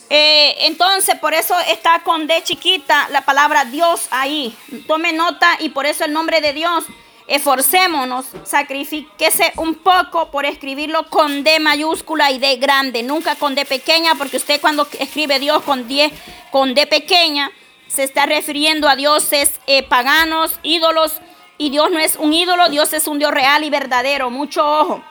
Eh, 0.09 0.65
entonces, 0.65 1.15
por 1.19 1.33
eso 1.33 1.55
está 1.67 1.99
con 1.99 2.25
D 2.25 2.41
chiquita 2.43 3.07
la 3.09 3.21
palabra 3.21 3.65
Dios 3.65 4.07
ahí. 4.11 4.55
Tome 4.87 5.13
nota 5.13 5.57
y 5.59 5.69
por 5.69 5.85
eso 5.85 6.03
el 6.03 6.13
nombre 6.13 6.41
de 6.41 6.53
Dios. 6.53 6.85
Esforcémonos, 7.27 8.25
sacrifíquese 8.43 9.53
un 9.57 9.75
poco 9.75 10.31
por 10.31 10.47
escribirlo 10.47 11.07
con 11.11 11.43
D 11.43 11.59
mayúscula 11.59 12.31
y 12.31 12.39
D 12.39 12.55
grande, 12.55 13.03
nunca 13.03 13.35
con 13.35 13.53
D 13.53 13.65
pequeña, 13.65 14.15
porque 14.15 14.37
usted 14.37 14.59
cuando 14.59 14.87
escribe 14.97 15.37
Dios 15.37 15.61
con 15.61 15.87
D, 15.87 16.11
con 16.51 16.73
D 16.73 16.87
pequeña, 16.87 17.51
se 17.87 18.03
está 18.03 18.25
refiriendo 18.25 18.89
a 18.89 18.95
dioses 18.95 19.59
eh, 19.67 19.83
paganos, 19.83 20.59
ídolos, 20.63 21.21
y 21.59 21.69
Dios 21.69 21.91
no 21.91 21.99
es 21.99 22.15
un 22.15 22.33
ídolo, 22.33 22.67
Dios 22.69 22.93
es 22.93 23.05
un 23.05 23.19
Dios 23.19 23.31
real 23.31 23.63
y 23.63 23.69
verdadero, 23.69 24.31
mucho 24.31 24.65
ojo. 24.65 25.03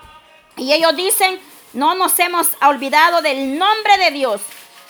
Y 0.56 0.72
ellos 0.72 0.96
dicen, 0.96 1.38
no 1.78 1.94
nos 1.94 2.18
hemos 2.18 2.48
olvidado 2.60 3.22
del 3.22 3.56
nombre 3.56 3.98
de 3.98 4.10
Dios 4.10 4.40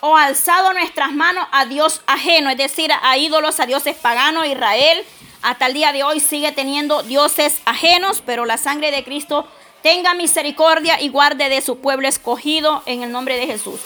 o 0.00 0.16
alzado 0.16 0.72
nuestras 0.72 1.12
manos 1.12 1.46
a 1.52 1.66
Dios 1.66 2.00
ajeno, 2.06 2.48
es 2.48 2.56
decir, 2.56 2.90
a 3.02 3.18
ídolos, 3.18 3.60
a 3.60 3.66
dioses 3.66 3.94
paganos. 3.94 4.46
Israel 4.46 5.04
hasta 5.42 5.66
el 5.66 5.74
día 5.74 5.92
de 5.92 6.02
hoy 6.02 6.18
sigue 6.18 6.50
teniendo 6.50 7.02
dioses 7.02 7.60
ajenos, 7.66 8.22
pero 8.24 8.46
la 8.46 8.56
sangre 8.56 8.90
de 8.90 9.04
Cristo 9.04 9.46
tenga 9.82 10.14
misericordia 10.14 10.98
y 10.98 11.10
guarde 11.10 11.50
de 11.50 11.60
su 11.60 11.78
pueblo 11.78 12.08
escogido 12.08 12.82
en 12.86 13.02
el 13.02 13.12
nombre 13.12 13.36
de 13.36 13.46
Jesús. 13.46 13.80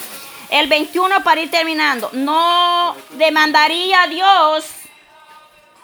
El 0.50 0.68
21 0.68 1.24
para 1.24 1.40
ir 1.40 1.50
terminando, 1.50 2.08
no 2.12 2.94
demandaría 3.14 4.06
Dios, 4.06 4.64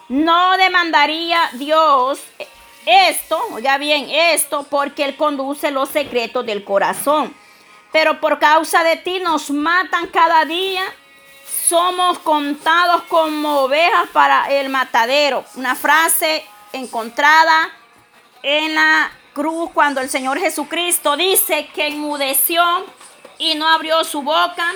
no 0.07 0.57
demandaría 0.57 1.49
Dios 1.53 2.19
esto, 2.89 3.59
ya 3.59 3.77
bien, 3.77 4.09
esto, 4.09 4.63
porque 4.63 5.05
Él 5.05 5.15
conduce 5.15 5.71
los 5.71 5.89
secretos 5.89 6.45
del 6.45 6.63
corazón. 6.63 7.33
Pero 7.91 8.19
por 8.19 8.39
causa 8.39 8.83
de 8.83 8.97
ti 8.97 9.19
nos 9.19 9.49
matan 9.49 10.07
cada 10.07 10.45
día. 10.45 10.83
Somos 11.67 12.19
contados 12.19 13.03
como 13.03 13.61
ovejas 13.61 14.09
para 14.11 14.51
el 14.51 14.69
matadero. 14.69 15.45
Una 15.55 15.75
frase 15.75 16.43
encontrada 16.73 17.69
en 18.41 18.75
la 18.75 19.11
cruz 19.33 19.69
cuando 19.73 20.01
el 20.01 20.09
Señor 20.09 20.39
Jesucristo 20.39 21.15
dice 21.15 21.67
que 21.73 21.87
enmudeció 21.87 22.63
y 23.37 23.55
no 23.55 23.67
abrió 23.69 24.03
su 24.03 24.21
boca, 24.21 24.71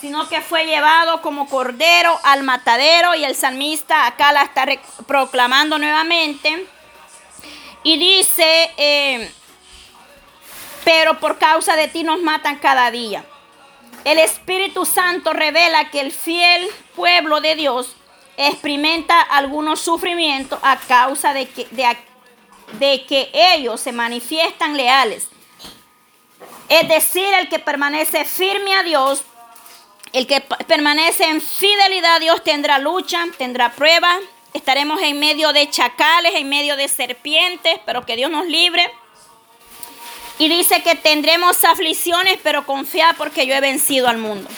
sino 0.00 0.28
que 0.28 0.40
fue 0.40 0.66
llevado 0.66 1.20
como 1.22 1.48
cordero 1.48 2.18
al 2.22 2.42
matadero 2.42 3.14
y 3.14 3.24
el 3.24 3.34
salmista 3.34 4.06
acá 4.06 4.32
la 4.32 4.42
está 4.42 4.66
proclamando 5.06 5.78
nuevamente 5.78 6.66
y 7.82 7.98
dice, 7.98 8.70
eh, 8.76 9.30
pero 10.84 11.18
por 11.20 11.38
causa 11.38 11.76
de 11.76 11.88
ti 11.88 12.02
nos 12.02 12.20
matan 12.20 12.56
cada 12.56 12.90
día. 12.90 13.24
El 14.04 14.18
Espíritu 14.18 14.86
Santo 14.86 15.32
revela 15.32 15.90
que 15.90 16.00
el 16.00 16.12
fiel 16.12 16.68
pueblo 16.94 17.40
de 17.40 17.56
Dios 17.56 17.94
experimenta 18.36 19.20
algunos 19.20 19.80
sufrimientos 19.80 20.58
a 20.62 20.76
causa 20.78 21.32
de, 21.32 21.48
que, 21.48 21.66
de 22.78 23.04
que 23.06 23.30
ellos 23.32 23.80
se 23.80 23.92
manifiestan 23.92 24.76
leales. 24.76 25.28
Es 26.68 26.88
decir, 26.88 27.26
el 27.34 27.48
que 27.48 27.58
permanece 27.58 28.24
firme 28.24 28.74
a 28.74 28.82
Dios, 28.82 29.22
el 30.12 30.26
que 30.26 30.40
permanece 30.40 31.24
en 31.24 31.40
fidelidad 31.40 32.16
a 32.16 32.20
Dios 32.20 32.44
tendrá 32.44 32.78
lucha, 32.78 33.26
tendrá 33.36 33.72
prueba. 33.72 34.18
Estaremos 34.54 35.00
en 35.02 35.18
medio 35.18 35.52
de 35.52 35.68
chacales, 35.68 36.34
en 36.34 36.48
medio 36.48 36.76
de 36.76 36.88
serpientes, 36.88 37.78
pero 37.84 38.04
que 38.06 38.16
Dios 38.16 38.30
nos 38.30 38.46
libre. 38.46 38.90
Y 40.38 40.48
dice 40.48 40.82
que 40.82 40.94
tendremos 40.94 41.64
aflicciones, 41.64 42.38
pero 42.42 42.64
confía 42.64 43.14
porque 43.18 43.46
yo 43.46 43.54
he 43.54 43.60
vencido 43.60 44.08
al 44.08 44.18
mundo. 44.18 44.48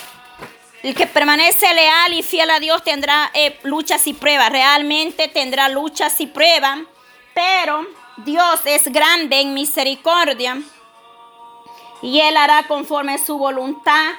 El 0.82 0.94
que 0.94 1.06
permanece 1.06 1.72
leal 1.74 2.14
y 2.14 2.22
fiel 2.22 2.50
a 2.50 2.60
Dios 2.60 2.82
tendrá 2.82 3.30
eh, 3.34 3.58
luchas 3.64 4.06
y 4.06 4.14
pruebas. 4.14 4.50
Realmente 4.50 5.28
tendrá 5.28 5.68
luchas 5.68 6.20
y 6.20 6.26
pruebas. 6.26 6.80
Pero 7.34 7.86
Dios 8.18 8.60
es 8.64 8.90
grande 8.90 9.40
en 9.40 9.54
misericordia. 9.54 10.58
Y 12.02 12.20
Él 12.20 12.36
hará 12.36 12.66
conforme 12.66 13.18
su 13.18 13.36
voluntad. 13.36 14.12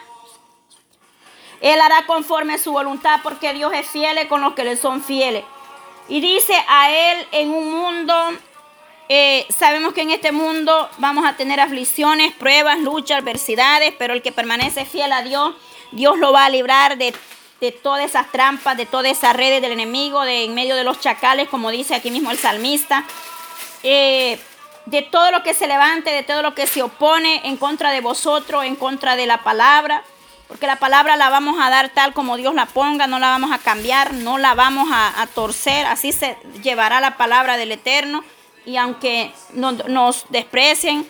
Él 1.61 1.79
hará 1.79 2.05
conforme 2.05 2.57
su 2.57 2.71
voluntad 2.71 3.19
porque 3.23 3.53
Dios 3.53 3.71
es 3.73 3.87
fiel 3.87 4.27
con 4.27 4.41
los 4.41 4.53
que 4.53 4.63
le 4.63 4.77
son 4.77 5.03
fieles. 5.03 5.43
Y 6.07 6.19
dice 6.21 6.53
a 6.67 6.91
Él 6.91 7.27
en 7.31 7.49
un 7.51 7.71
mundo 7.71 8.13
eh, 9.13 9.45
sabemos 9.49 9.93
que 9.93 10.03
en 10.03 10.11
este 10.11 10.31
mundo 10.31 10.89
vamos 10.97 11.25
a 11.25 11.35
tener 11.35 11.59
aflicciones, 11.59 12.33
pruebas, 12.33 12.79
luchas, 12.79 13.19
adversidades, 13.19 13.93
pero 13.99 14.13
el 14.13 14.21
que 14.21 14.31
permanece 14.31 14.85
fiel 14.85 15.11
a 15.11 15.21
Dios, 15.21 15.53
Dios 15.91 16.17
lo 16.17 16.31
va 16.31 16.45
a 16.45 16.49
librar 16.49 16.97
de, 16.97 17.13
todas 17.83 18.05
esas 18.05 18.31
trampas, 18.31 18.77
de 18.77 18.85
todas 18.85 19.11
esas 19.11 19.35
redes 19.35 19.61
del 19.61 19.73
enemigo, 19.73 20.21
de 20.21 20.45
en 20.45 20.55
medio 20.55 20.77
de 20.77 20.85
los 20.85 21.01
chacales, 21.01 21.49
como 21.49 21.71
dice 21.71 21.93
aquí 21.93 22.09
mismo 22.09 22.31
el 22.31 22.37
salmista. 22.37 23.03
Eh, 23.83 24.39
de 24.85 25.01
todo 25.01 25.29
lo 25.31 25.43
que 25.43 25.53
se 25.53 25.67
levante, 25.67 26.09
de 26.11 26.23
todo 26.23 26.41
lo 26.41 26.55
que 26.55 26.65
se 26.65 26.81
opone 26.81 27.41
en 27.43 27.57
contra 27.57 27.91
de 27.91 27.99
vosotros, 27.99 28.63
en 28.63 28.77
contra 28.77 29.17
de 29.17 29.25
la 29.25 29.43
palabra, 29.43 30.05
porque 30.51 30.67
la 30.67 30.75
palabra 30.75 31.15
la 31.15 31.29
vamos 31.29 31.55
a 31.61 31.69
dar 31.69 31.87
tal 31.87 32.11
como 32.11 32.35
Dios 32.35 32.53
la 32.53 32.65
ponga, 32.65 33.07
no 33.07 33.19
la 33.19 33.29
vamos 33.29 33.53
a 33.53 33.57
cambiar, 33.57 34.13
no 34.13 34.37
la 34.37 34.53
vamos 34.53 34.89
a 34.91 35.25
torcer, 35.33 35.85
así 35.85 36.11
se 36.11 36.35
llevará 36.61 36.99
la 36.99 37.15
palabra 37.15 37.55
del 37.55 37.71
Eterno 37.71 38.21
y 38.65 38.75
aunque 38.75 39.31
nos 39.53 40.25
desprecien, 40.27 41.07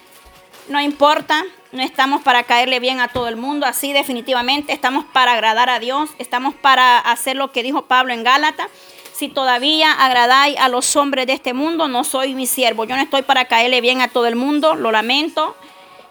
no 0.68 0.80
importa, 0.80 1.44
no 1.72 1.82
estamos 1.82 2.22
para 2.22 2.44
caerle 2.44 2.80
bien 2.80 3.00
a 3.00 3.08
todo 3.08 3.28
el 3.28 3.36
mundo, 3.36 3.66
así 3.66 3.94
definitivamente 3.94 4.74
estamos 4.74 5.06
para 5.06 5.34
agradar 5.34 5.72
a 5.72 5.80
Dios, 5.80 6.12
estamos 6.20 6.54
para 6.54 7.00
hacer 7.00 7.36
lo 7.36 7.52
que 7.52 7.64
dijo 7.64 7.88
Pablo 7.88 8.14
en 8.14 8.24
Gálata. 8.24 8.70
Si 9.12 9.28
todavía 9.28 9.92
agradáis 9.92 10.56
a 10.60 10.70
los 10.70 10.96
hombres 10.96 11.26
de 11.26 11.34
este 11.34 11.54
mundo, 11.54 11.88
no 11.88 12.04
soy 12.04 12.36
mi 12.36 12.48
siervo. 12.48 12.86
Yo 12.86 12.96
no 12.96 13.02
estoy 13.02 13.22
para 13.24 13.46
caerle 13.46 13.82
bien 13.82 14.02
a 14.02 14.08
todo 14.08 14.28
el 14.28 14.36
mundo, 14.36 14.76
lo 14.76 14.92
lamento. 14.92 15.56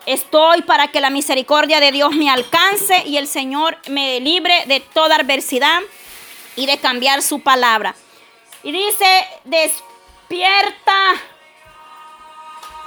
Estoy 0.07 0.63
para 0.63 0.89
que 0.89 1.01
la 1.01 1.11
misericordia 1.11 1.79
de 1.81 1.93
Dios 1.93 2.13
me 2.13 2.31
alcance 2.31 3.03
y 3.07 3.19
el 3.19 3.27
Señor 3.27 3.77
me 3.89 4.21
libre 4.21 4.65
de 4.67 4.81
toda 4.81 5.17
adversidad 5.17 5.81
y 6.57 6.67
de 6.67 6.79
cambiar 6.79 7.23
su 7.23 7.41
palabra. 7.41 7.95
Y 8.63 8.73
dice, 8.73 9.27
despierta 9.45 10.95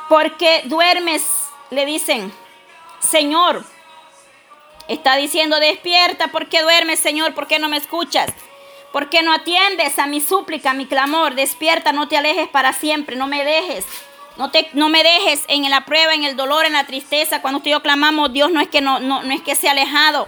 porque 0.09 0.63
duermes, 0.65 1.23
le 1.69 1.85
dicen, 1.85 2.31
Señor. 2.99 3.63
Está 4.87 5.15
diciendo, 5.15 5.59
despierta, 5.59 6.27
¿por 6.27 6.49
qué 6.49 6.61
duermes, 6.61 6.99
Señor? 6.99 7.33
¿Por 7.33 7.47
qué 7.47 7.57
no 7.57 7.69
me 7.69 7.77
escuchas? 7.77 8.33
¿Por 8.91 9.09
qué 9.09 9.23
no 9.23 9.33
atiendes 9.33 9.97
a 9.97 10.07
mi 10.07 10.19
súplica, 10.19 10.71
a 10.71 10.73
mi 10.73 10.85
clamor? 10.85 11.35
Despierta, 11.35 11.93
no 11.93 12.07
te 12.07 12.17
alejes 12.17 12.49
para 12.49 12.73
siempre, 12.73 13.15
no 13.15 13.27
me 13.27 13.45
dejes. 13.45 13.85
No, 14.37 14.49
te, 14.49 14.69
no 14.73 14.89
me 14.89 15.03
dejes 15.03 15.43
en 15.47 15.69
la 15.69 15.85
prueba, 15.85 16.13
en 16.13 16.23
el 16.23 16.35
dolor, 16.35 16.65
en 16.65 16.73
la 16.73 16.85
tristeza. 16.85 17.41
Cuando 17.41 17.57
usted 17.57 17.69
y 17.69 17.73
yo 17.73 17.81
clamamos, 17.81 18.33
Dios 18.33 18.51
no 18.51 18.61
es 18.61 18.67
que 18.67 18.81
no, 18.81 18.99
no, 18.99 19.21
no 19.23 19.33
es 19.33 19.41
que 19.41 19.55
se 19.55 19.69
alejado. 19.69 20.27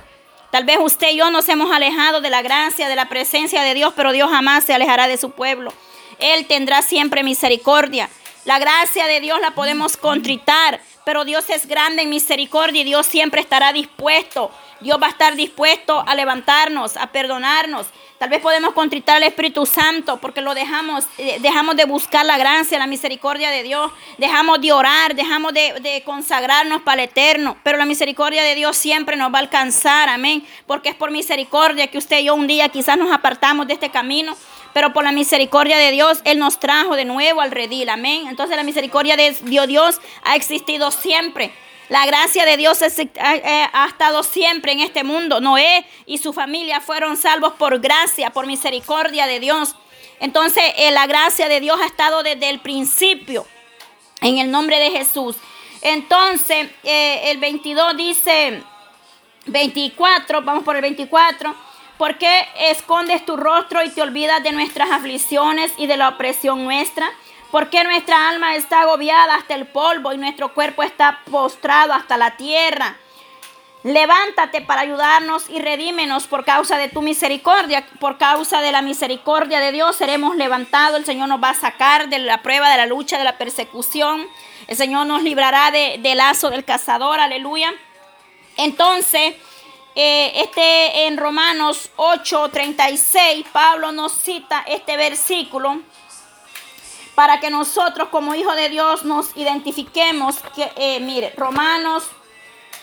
Tal 0.52 0.64
vez 0.64 0.78
usted 0.80 1.10
y 1.10 1.18
yo 1.18 1.32
nos 1.32 1.50
hemos 1.50 1.72
alejado 1.72 2.22
de 2.22 2.30
la 2.30 2.42
gracia, 2.42 2.88
de 2.88 2.96
la 2.96 3.10
presencia 3.10 3.62
de 3.64 3.74
Dios, 3.74 3.94
pero 3.96 4.12
Dios 4.12 4.30
jamás 4.30 4.64
se 4.64 4.74
alejará 4.74 5.08
de 5.08 5.18
su 5.18 5.32
pueblo. 5.32 5.74
Él 6.20 6.46
tendrá 6.46 6.82
siempre 6.82 7.24
misericordia. 7.24 8.10
La 8.46 8.60
gracia 8.60 9.08
de 9.08 9.22
Dios 9.22 9.42
la 9.42 9.52
podemos 9.52 9.98
contritar, 9.98 10.80
pero 11.04 11.26
Dios 11.26 11.50
es 11.50 11.68
grande 11.68 12.04
en 12.04 12.12
misericordia 12.12 12.82
y 12.82 12.84
Dios 12.84 13.08
siempre 13.08 13.42
estará 13.42 13.74
dispuesto. 13.74 14.52
Dios 14.82 15.00
va 15.02 15.08
a 15.08 15.10
estar 15.10 15.36
dispuesto 15.36 16.04
a 16.06 16.14
levantarnos, 16.14 16.96
a 16.96 17.08
perdonarnos. 17.08 17.88
Tal 18.20 18.30
vez 18.30 18.42
podemos 18.42 18.74
contritar 18.74 19.18
al 19.18 19.24
Espíritu 19.24 19.66
Santo 19.66 20.18
porque 20.18 20.42
lo 20.42 20.54
dejamos, 20.54 21.06
eh, 21.18 21.40
dejamos 21.42 21.76
de 21.76 21.86
buscar 21.86 22.24
la 22.24 22.38
gracia, 22.38 22.78
la 22.78 22.86
misericordia 22.86 23.50
de 23.50 23.64
Dios, 23.64 23.92
dejamos 24.20 24.62
de 24.62 24.72
orar, 24.72 25.16
dejamos 25.16 25.52
de, 25.52 25.74
de, 25.82 26.04
consagrarnos 26.04 26.84
para 26.84 27.02
el 27.02 27.10
eterno. 27.10 27.58
Pero 27.64 27.80
la 27.80 27.86
misericordia 27.86 28.44
de 28.44 28.54
Dios 28.54 28.78
siempre 28.78 29.18
nos 29.18 29.34
va 29.34 29.40
a 29.40 29.42
alcanzar, 29.42 30.08
amén. 30.08 30.46
Porque 30.68 30.90
es 30.90 30.96
por 30.96 31.10
misericordia 31.10 31.88
que 31.88 31.98
usted 31.98 32.20
y 32.20 32.26
yo 32.26 32.36
un 32.36 32.46
día 32.46 32.70
quizás 32.70 32.96
nos 32.96 33.12
apartamos 33.12 33.66
de 33.66 33.74
este 33.74 33.90
camino 33.90 34.38
pero 34.76 34.92
por 34.92 35.06
la 35.06 35.14
misericordia 35.14 35.78
de 35.78 35.92
Dios, 35.92 36.20
Él 36.26 36.38
nos 36.38 36.60
trajo 36.60 36.98
de 36.98 37.06
nuevo 37.06 37.40
al 37.40 37.52
redil. 37.52 37.88
Amén. 37.88 38.28
Entonces 38.28 38.58
la 38.58 38.64
misericordia 38.64 39.16
de 39.16 39.34
Dios 39.68 40.02
ha 40.22 40.36
existido 40.36 40.92
siempre. 40.92 41.54
La 41.88 42.06
gracia 42.06 42.44
de 42.44 42.58
Dios 42.58 42.82
ha, 42.82 43.86
estado 43.88 44.24
siempre 44.24 44.74
en 44.74 44.82
este 44.82 45.06
mundo. 45.06 45.40
Noé 45.40 45.86
y 46.06 46.18
su 46.18 46.34
familia 46.34 46.82
fueron 46.82 47.16
salvos 47.16 47.54
por 47.54 47.80
gracia, 47.80 48.32
por 48.32 48.48
misericordia 48.48 49.28
de 49.28 49.40
Dios. 49.40 49.78
Entonces 50.20 50.62
eh, 50.76 50.92
la 50.92 51.08
gracia 51.08 51.48
de 51.48 51.62
Dios 51.62 51.80
ha 51.82 51.86
estado 51.86 52.22
desde 52.22 52.50
el 52.50 52.60
principio. 52.60 53.48
En 54.20 54.40
el 54.40 54.52
nombre 54.52 54.78
de 54.78 54.92
Jesús. 54.92 55.38
Entonces 55.84 56.68
eh, 56.84 57.32
el 57.32 57.38
22 57.38 57.96
dice, 57.96 58.62
24, 59.46 60.42
vamos 60.42 60.66
por 60.66 60.76
el 60.76 60.82
24. 60.82 61.75
¿Por 61.98 62.18
qué 62.18 62.48
escondes 62.60 63.26
tu 63.26 63.38
rostro 63.38 63.82
y 63.84 63.90
te 63.90 64.02
olvidas 64.02 64.44
de 64.44 64.52
nuestras 64.52 64.92
aflicciones 64.92 65.72
y 65.78 65.88
de 65.88 65.96
la 65.96 66.10
opresión 66.10 66.66
nuestra? 66.66 67.10
¿Por 67.52 67.70
qué 67.70 67.86
nuestra 67.86 68.28
alma 68.28 68.56
está 68.56 68.82
agobiada 68.82 69.36
hasta 69.36 69.56
el 69.56 69.66
polvo 69.66 70.12
y 70.12 70.18
nuestro 70.18 70.54
cuerpo 70.54 70.84
está 70.84 71.22
postrado 71.32 71.94
hasta 71.94 72.18
la 72.18 72.36
tierra? 72.36 72.98
Levántate 73.84 74.60
para 74.62 74.82
ayudarnos 74.82 75.50
y 75.50 75.60
redímenos 75.60 76.28
por 76.28 76.44
causa 76.44 76.78
de 76.78 76.90
tu 76.90 77.02
misericordia. 77.02 77.86
Por 78.00 78.18
causa 78.18 78.60
de 78.60 78.74
la 78.74 78.82
misericordia 78.82 79.60
de 79.62 79.72
Dios 79.72 79.96
seremos 79.96 80.36
levantados. 80.36 81.00
El 81.00 81.06
Señor 81.06 81.30
nos 81.30 81.42
va 81.42 81.52
a 81.52 81.54
sacar 81.54 82.10
de 82.10 82.20
la 82.20 82.42
prueba, 82.42 82.70
de 82.72 82.78
la 82.78 82.88
lucha, 82.88 83.18
de 83.18 83.24
la 83.24 83.38
persecución. 83.38 84.28
El 84.68 84.76
Señor 84.76 85.08
nos 85.08 85.24
librará 85.24 85.72
de, 85.72 86.00
del 86.00 86.18
lazo 86.18 86.50
del 86.50 86.66
cazador. 86.66 87.22
Aleluya. 87.22 87.74
Entonces, 88.58 89.36
eh, 89.96 90.42
este 90.42 91.08
en 91.08 91.18
Romanos 91.18 91.90
8:36, 91.96 93.46
Pablo 93.52 93.94
nos 93.94 94.12
cita 94.12 94.64
este 94.68 94.98
versículo 94.98 95.80
para 97.16 97.40
que 97.40 97.50
nosotros 97.50 98.10
como 98.10 98.36
hijos 98.36 98.58
de 98.58 98.68
Dios 98.68 99.06
nos 99.06 99.36
identifiquemos. 99.38 100.36
Que, 100.54 100.70
eh, 100.76 101.00
mire, 101.00 101.34
Romanos 101.38 102.04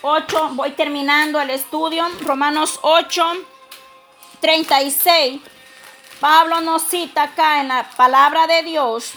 8, 0.01 0.53
voy 0.53 0.71
terminando 0.71 1.39
el 1.39 1.51
estudio, 1.51 2.09
Romanos 2.23 2.79
8, 2.81 3.23
36. 4.41 5.41
Pablo 6.19 6.63
nos 6.63 6.83
cita 6.83 7.25
acá 7.25 7.61
en 7.61 7.69
la 7.69 7.91
palabra 7.91 8.47
de 8.47 8.63
Dios. 8.63 9.13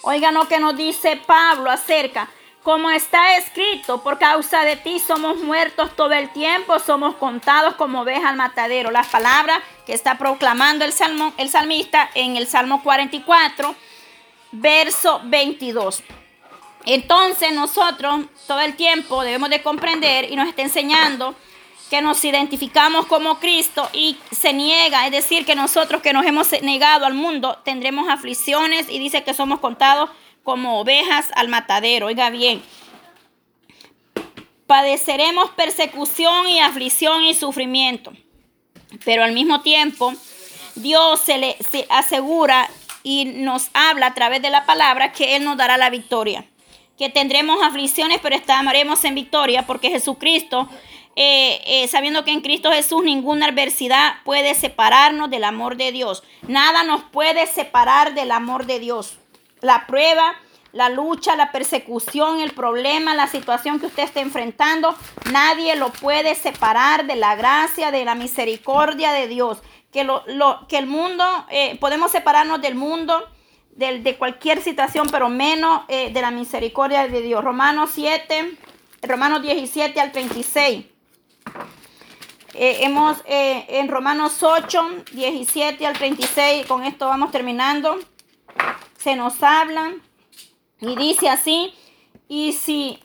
Oigan 0.00 0.34
lo 0.34 0.48
que 0.48 0.58
nos 0.58 0.76
dice 0.76 1.16
Pablo 1.16 1.70
acerca 1.70 2.30
como 2.62 2.90
está 2.90 3.36
escrito, 3.38 4.02
por 4.02 4.18
causa 4.18 4.64
de 4.64 4.76
ti 4.76 5.00
somos 5.00 5.38
muertos 5.38 5.96
todo 5.96 6.12
el 6.12 6.30
tiempo, 6.30 6.78
somos 6.78 7.16
contados 7.16 7.74
como 7.74 8.02
ovejas 8.02 8.26
al 8.26 8.36
matadero. 8.36 8.90
Las 8.90 9.08
palabras 9.08 9.58
que 9.84 9.94
está 9.94 10.16
proclamando 10.16 10.84
el, 10.84 10.92
salmo, 10.92 11.32
el 11.38 11.48
salmista 11.48 12.08
en 12.14 12.36
el 12.36 12.46
Salmo 12.46 12.82
44, 12.82 13.74
verso 14.52 15.20
22. 15.24 16.04
Entonces 16.84 17.52
nosotros 17.52 18.26
todo 18.46 18.60
el 18.60 18.76
tiempo 18.76 19.22
debemos 19.22 19.50
de 19.50 19.62
comprender 19.62 20.30
y 20.30 20.36
nos 20.36 20.48
está 20.48 20.62
enseñando 20.62 21.34
que 21.90 22.00
nos 22.00 22.24
identificamos 22.24 23.06
como 23.06 23.38
Cristo 23.38 23.88
y 23.92 24.16
se 24.30 24.52
niega, 24.52 25.04
es 25.04 25.12
decir, 25.12 25.44
que 25.44 25.54
nosotros 25.54 26.00
que 26.00 26.12
nos 26.12 26.24
hemos 26.24 26.50
negado 26.62 27.06
al 27.06 27.14
mundo 27.14 27.58
tendremos 27.64 28.08
aflicciones 28.08 28.88
y 28.88 28.98
dice 28.98 29.24
que 29.24 29.34
somos 29.34 29.60
contados 29.60 30.10
como 30.42 30.80
ovejas 30.80 31.30
al 31.34 31.48
matadero. 31.48 32.06
Oiga 32.06 32.30
bien, 32.30 32.62
padeceremos 34.66 35.50
persecución 35.50 36.48
y 36.48 36.60
aflicción 36.60 37.24
y 37.24 37.34
sufrimiento, 37.34 38.12
pero 39.04 39.24
al 39.24 39.32
mismo 39.32 39.60
tiempo 39.62 40.12
Dios 40.74 41.20
se 41.20 41.38
le 41.38 41.56
asegura 41.90 42.68
y 43.02 43.24
nos 43.24 43.68
habla 43.74 44.06
a 44.06 44.14
través 44.14 44.42
de 44.42 44.50
la 44.50 44.64
palabra 44.64 45.12
que 45.12 45.36
Él 45.36 45.44
nos 45.44 45.56
dará 45.56 45.76
la 45.76 45.90
victoria. 45.90 46.46
Que 46.96 47.08
tendremos 47.08 47.62
aflicciones, 47.62 48.20
pero 48.22 48.36
estaremos 48.36 49.04
en 49.04 49.14
victoria 49.14 49.66
porque 49.66 49.90
Jesucristo, 49.90 50.68
eh, 51.16 51.60
eh, 51.66 51.88
sabiendo 51.88 52.24
que 52.24 52.30
en 52.30 52.42
Cristo 52.42 52.70
Jesús 52.70 53.02
ninguna 53.02 53.46
adversidad 53.46 54.16
puede 54.24 54.54
separarnos 54.54 55.28
del 55.30 55.44
amor 55.44 55.76
de 55.76 55.90
Dios. 55.90 56.22
Nada 56.46 56.84
nos 56.84 57.02
puede 57.02 57.46
separar 57.46 58.14
del 58.14 58.30
amor 58.30 58.66
de 58.66 58.78
Dios 58.78 59.18
la 59.62 59.86
prueba, 59.86 60.34
la 60.72 60.88
lucha, 60.88 61.36
la 61.36 61.52
persecución, 61.52 62.40
el 62.40 62.52
problema, 62.52 63.14
la 63.14 63.28
situación 63.28 63.78
que 63.78 63.86
usted 63.86 64.04
esté 64.04 64.20
enfrentando, 64.20 64.94
nadie 65.30 65.76
lo 65.76 65.90
puede 65.90 66.34
separar 66.34 67.06
de 67.06 67.16
la 67.16 67.36
gracia, 67.36 67.90
de 67.90 68.04
la 68.04 68.14
misericordia 68.14 69.12
de 69.12 69.28
Dios. 69.28 69.58
Que, 69.92 70.04
lo, 70.04 70.24
que 70.68 70.78
el 70.78 70.86
mundo, 70.86 71.24
eh, 71.50 71.76
podemos 71.78 72.10
separarnos 72.10 72.62
del 72.62 72.74
mundo, 72.74 73.28
de, 73.72 74.00
de 74.00 74.16
cualquier 74.16 74.62
situación, 74.62 75.08
pero 75.10 75.28
menos 75.28 75.82
eh, 75.88 76.10
de 76.10 76.20
la 76.22 76.30
misericordia 76.30 77.06
de 77.06 77.20
Dios. 77.20 77.44
Romanos 77.44 77.90
7, 77.92 78.56
Romanos 79.02 79.42
17 79.42 80.00
al 80.00 80.12
36. 80.12 80.86
Eh, 82.54 82.78
hemos 82.80 83.18
en 83.26 83.88
Romanos 83.88 84.42
8, 84.42 85.04
17 85.12 85.86
al 85.86 85.94
36, 85.94 86.66
con 86.66 86.84
esto 86.84 87.06
vamos 87.06 87.30
terminando, 87.30 87.98
se 89.02 89.16
nos 89.16 89.42
habla 89.42 89.94
y 90.80 90.94
dice 90.96 91.28
así, 91.28 91.74
y 92.28 92.52
si 92.52 93.00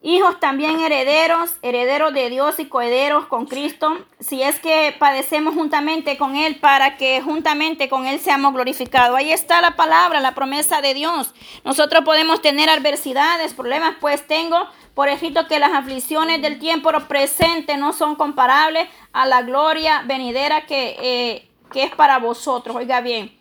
hijos 0.00 0.40
también 0.40 0.80
herederos, 0.80 1.50
herederos 1.60 2.14
de 2.14 2.30
Dios 2.30 2.58
y 2.58 2.66
coherederos 2.66 3.26
con 3.26 3.46
Cristo, 3.46 4.06
si 4.18 4.42
es 4.42 4.58
que 4.60 4.94
padecemos 4.98 5.54
juntamente 5.54 6.16
con 6.16 6.36
Él 6.36 6.56
para 6.56 6.96
que 6.96 7.20
juntamente 7.20 7.90
con 7.90 8.06
Él 8.06 8.18
seamos 8.18 8.54
glorificados. 8.54 9.16
Ahí 9.16 9.30
está 9.30 9.60
la 9.60 9.76
palabra, 9.76 10.20
la 10.20 10.34
promesa 10.34 10.80
de 10.80 10.94
Dios. 10.94 11.34
Nosotros 11.64 12.04
podemos 12.04 12.40
tener 12.40 12.70
adversidades, 12.70 13.52
problemas, 13.52 13.96
pues 14.00 14.26
tengo 14.26 14.68
por 14.94 15.08
escrito 15.08 15.46
que 15.46 15.58
las 15.58 15.72
aflicciones 15.72 16.40
del 16.40 16.58
tiempo 16.58 16.90
presente 17.08 17.76
no 17.76 17.92
son 17.92 18.14
comparables 18.16 18.88
a 19.12 19.26
la 19.26 19.42
gloria 19.42 20.02
venidera 20.06 20.66
que, 20.66 20.96
eh, 21.00 21.48
que 21.72 21.84
es 21.84 21.94
para 21.94 22.18
vosotros. 22.18 22.74
Oiga 22.74 23.00
bien. 23.00 23.37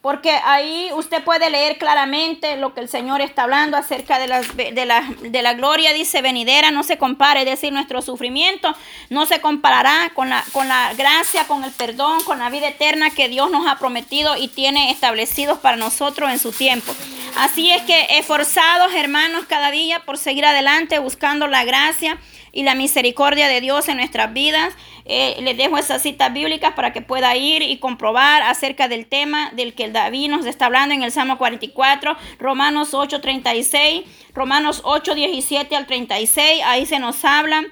Porque 0.00 0.30
ahí 0.44 0.90
usted 0.94 1.24
puede 1.24 1.50
leer 1.50 1.76
claramente 1.76 2.56
lo 2.56 2.72
que 2.72 2.80
el 2.80 2.88
Señor 2.88 3.20
está 3.20 3.42
hablando 3.42 3.76
acerca 3.76 4.20
de, 4.20 4.28
las, 4.28 4.56
de, 4.56 4.86
la, 4.86 5.02
de 5.20 5.42
la 5.42 5.54
gloria, 5.54 5.92
dice 5.92 6.22
venidera, 6.22 6.70
no 6.70 6.84
se 6.84 6.98
compare, 6.98 7.40
es 7.40 7.46
decir, 7.46 7.72
nuestro 7.72 8.00
sufrimiento 8.00 8.74
no 9.10 9.26
se 9.26 9.40
comparará 9.40 10.12
con 10.14 10.30
la, 10.30 10.44
con 10.52 10.68
la 10.68 10.94
gracia, 10.94 11.48
con 11.48 11.64
el 11.64 11.72
perdón, 11.72 12.22
con 12.22 12.38
la 12.38 12.48
vida 12.48 12.68
eterna 12.68 13.10
que 13.10 13.28
Dios 13.28 13.50
nos 13.50 13.66
ha 13.66 13.76
prometido 13.78 14.36
y 14.36 14.46
tiene 14.46 14.92
establecidos 14.92 15.58
para 15.58 15.76
nosotros 15.76 16.30
en 16.30 16.38
su 16.38 16.52
tiempo. 16.52 16.94
Así 17.38 17.70
es 17.70 17.82
que 17.82 18.18
esforzados, 18.18 18.92
hermanos, 18.96 19.44
cada 19.46 19.70
día 19.70 20.00
por 20.00 20.18
seguir 20.18 20.44
adelante 20.44 20.98
buscando 20.98 21.46
la 21.46 21.62
gracia 21.62 22.18
y 22.50 22.64
la 22.64 22.74
misericordia 22.74 23.46
de 23.46 23.60
Dios 23.60 23.88
en 23.88 23.98
nuestras 23.98 24.32
vidas. 24.32 24.74
Eh, 25.04 25.36
les 25.42 25.56
dejo 25.56 25.78
esas 25.78 26.02
citas 26.02 26.32
bíblicas 26.32 26.72
para 26.74 26.92
que 26.92 27.00
pueda 27.00 27.36
ir 27.36 27.62
y 27.62 27.78
comprobar 27.78 28.42
acerca 28.42 28.88
del 28.88 29.06
tema 29.06 29.52
del 29.52 29.74
que 29.74 29.84
el 29.84 29.92
David 29.92 30.30
nos 30.30 30.46
está 30.46 30.66
hablando 30.66 30.96
en 30.96 31.04
el 31.04 31.12
Salmo 31.12 31.38
44, 31.38 32.16
Romanos 32.40 32.92
8, 32.92 33.20
36, 33.20 34.02
Romanos 34.34 34.80
8, 34.82 35.14
17 35.14 35.76
al 35.76 35.86
36. 35.86 36.62
Ahí 36.64 36.86
se 36.86 36.98
nos 36.98 37.24
habla, 37.24 37.62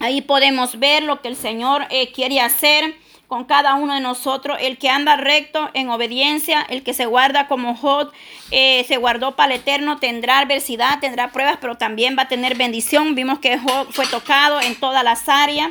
ahí 0.00 0.22
podemos 0.22 0.80
ver 0.80 1.04
lo 1.04 1.22
que 1.22 1.28
el 1.28 1.36
Señor 1.36 1.86
eh, 1.90 2.10
quiere 2.10 2.40
hacer 2.40 2.96
con 3.28 3.44
cada 3.44 3.74
uno 3.74 3.94
de 3.94 4.00
nosotros, 4.00 4.56
el 4.60 4.78
que 4.78 4.88
anda 4.88 5.16
recto 5.16 5.68
en 5.74 5.90
obediencia, 5.90 6.62
el 6.62 6.82
que 6.82 6.94
se 6.94 7.04
guarda 7.04 7.46
como 7.46 7.76
Jod, 7.76 8.08
eh, 8.50 8.84
se 8.88 8.96
guardó 8.96 9.36
para 9.36 9.54
el 9.54 9.60
eterno, 9.60 9.98
tendrá 9.98 10.40
adversidad, 10.40 10.98
tendrá 10.98 11.30
pruebas, 11.30 11.58
pero 11.60 11.76
también 11.76 12.16
va 12.18 12.22
a 12.22 12.28
tener 12.28 12.56
bendición. 12.56 13.14
Vimos 13.14 13.38
que 13.38 13.58
Jod 13.58 13.88
fue 13.90 14.06
tocado 14.06 14.62
en 14.62 14.74
todas 14.80 15.04
las 15.04 15.28
áreas, 15.28 15.70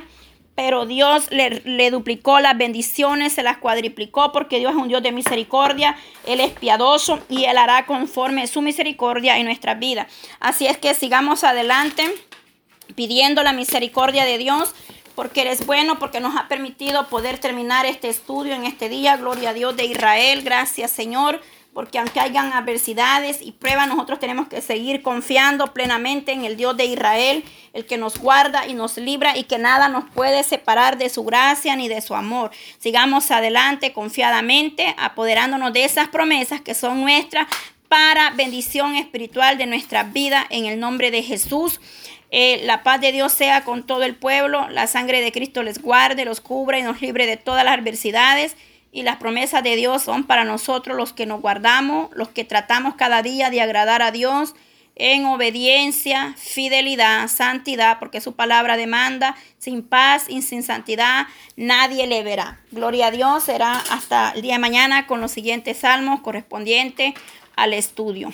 pero 0.54 0.86
Dios 0.86 1.30
le, 1.32 1.90
duplicó 1.90 2.40
las 2.40 2.56
bendiciones, 2.56 3.34
se 3.34 3.42
las 3.42 3.58
cuadriplicó, 3.58 4.32
porque 4.32 4.60
Dios 4.60 4.74
es 4.74 4.78
un 4.78 4.88
Dios 4.88 5.02
de 5.02 5.12
misericordia, 5.12 5.98
Él 6.28 6.40
es 6.40 6.52
piadoso 6.52 7.20
y 7.28 7.46
Él 7.46 7.58
hará 7.58 7.88
conforme 7.88 8.46
su 8.46 8.62
misericordia 8.62 9.38
en 9.38 9.46
nuestra 9.46 9.74
vida. 9.74 10.08
Así 10.40 10.68
es 10.68 10.78
que 10.78 10.94
sigamos 10.94 11.44
adelante 11.44 12.04
pidiendo 12.96 13.44
la 13.44 13.54
misericordia 13.54 14.26
de 14.26 14.38
Dios 14.38 14.74
porque 15.18 15.42
eres 15.42 15.66
bueno, 15.66 15.98
porque 15.98 16.20
nos 16.20 16.38
ha 16.38 16.48
permitido 16.48 17.08
poder 17.08 17.40
terminar 17.40 17.88
este 17.88 18.08
estudio 18.08 18.54
en 18.54 18.66
este 18.66 18.88
día. 18.88 19.18
Gloria 19.18 19.50
a 19.50 19.54
Dios 19.54 19.76
de 19.76 19.86
Israel. 19.86 20.44
Gracias, 20.44 20.92
Señor. 20.92 21.42
Porque 21.74 21.98
aunque 21.98 22.20
hayan 22.20 22.54
adversidades 22.54 23.42
y 23.42 23.52
pruebas, 23.52 23.88
nosotros 23.88 24.20
tenemos 24.20 24.48
que 24.48 24.62
seguir 24.62 25.02
confiando 25.02 25.74
plenamente 25.74 26.34
en 26.34 26.46
el 26.46 26.56
Dios 26.56 26.78
de 26.78 26.86
Israel, 26.86 27.44
el 27.74 27.88
que 27.88 27.98
nos 27.98 28.20
guarda 28.20 28.68
y 28.68 28.76
nos 28.76 28.98
libra 28.98 29.36
y 29.36 29.46
que 29.46 29.58
nada 29.58 29.90
nos 29.90 30.08
puede 30.08 30.44
separar 30.44 31.00
de 31.00 31.10
su 31.10 31.24
gracia 31.24 31.76
ni 31.76 31.88
de 31.88 32.02
su 32.02 32.14
amor. 32.14 32.52
Sigamos 32.78 33.32
adelante 33.32 33.94
confiadamente, 33.94 34.94
apoderándonos 35.00 35.74
de 35.74 35.84
esas 35.84 36.10
promesas 36.10 36.62
que 36.62 36.76
son 36.76 37.02
nuestras 37.02 37.48
para 37.88 38.32
bendición 38.32 38.96
espiritual 38.96 39.58
de 39.58 39.66
nuestra 39.66 40.04
vida 40.04 40.46
en 40.52 40.66
el 40.66 40.80
nombre 40.80 41.10
de 41.10 41.24
Jesús. 41.24 41.80
Eh, 42.30 42.62
la 42.64 42.84
paz 42.84 43.00
de 43.00 43.12
Dios 43.12 43.32
sea 43.32 43.64
con 43.64 43.86
todo 43.86 44.04
el 44.04 44.16
pueblo, 44.16 44.68
la 44.70 44.88
sangre 44.88 45.22
de 45.22 45.32
Cristo 45.32 45.64
les 45.64 45.82
guarde, 45.82 46.26
los 46.26 46.42
cubra 46.42 46.80
y 46.80 46.84
nos 46.84 47.02
libre 47.02 47.26
de 47.26 47.38
todas 47.38 47.64
las 47.64 47.78
adversidades. 47.78 48.56
Y 48.92 49.04
las 49.04 49.18
promesas 49.18 49.64
de 49.64 49.76
Dios 49.76 50.02
son 50.02 50.24
para 50.24 50.44
nosotros 50.44 50.98
los 50.98 51.14
que 51.14 51.26
nos 51.26 51.42
guardamos, 51.42 52.10
los 52.14 52.30
que 52.30 52.46
tratamos 52.46 52.96
cada 52.96 53.22
día 53.22 53.50
de 53.50 53.62
agradar 53.62 54.02
a 54.02 54.12
Dios 54.12 54.56
en 55.00 55.26
obediencia, 55.26 56.34
fidelidad, 56.38 57.28
santidad, 57.28 58.00
porque 58.00 58.20
su 58.20 58.34
palabra 58.34 58.78
demanda, 58.78 59.36
sin 59.60 59.84
paz 59.84 60.26
y 60.28 60.42
sin 60.42 60.64
santidad 60.64 61.28
nadie 61.56 62.08
le 62.08 62.24
verá. 62.24 62.60
Gloria 62.72 63.08
a 63.08 63.12
Dios, 63.12 63.44
será 63.44 63.78
hasta 63.92 64.32
el 64.32 64.42
día 64.42 64.54
de 64.54 64.60
mañana 64.60 65.06
con 65.06 65.22
los 65.22 65.32
siguientes 65.32 65.78
salmos 65.78 66.22
correspondientes 66.22 67.14
al 67.56 67.74
estudio. 67.74 68.34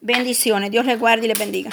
Bendiciones, 0.00 0.72
Dios 0.72 0.84
les 0.84 0.98
guarde 0.98 1.26
y 1.26 1.28
les 1.28 1.38
bendiga. 1.38 1.70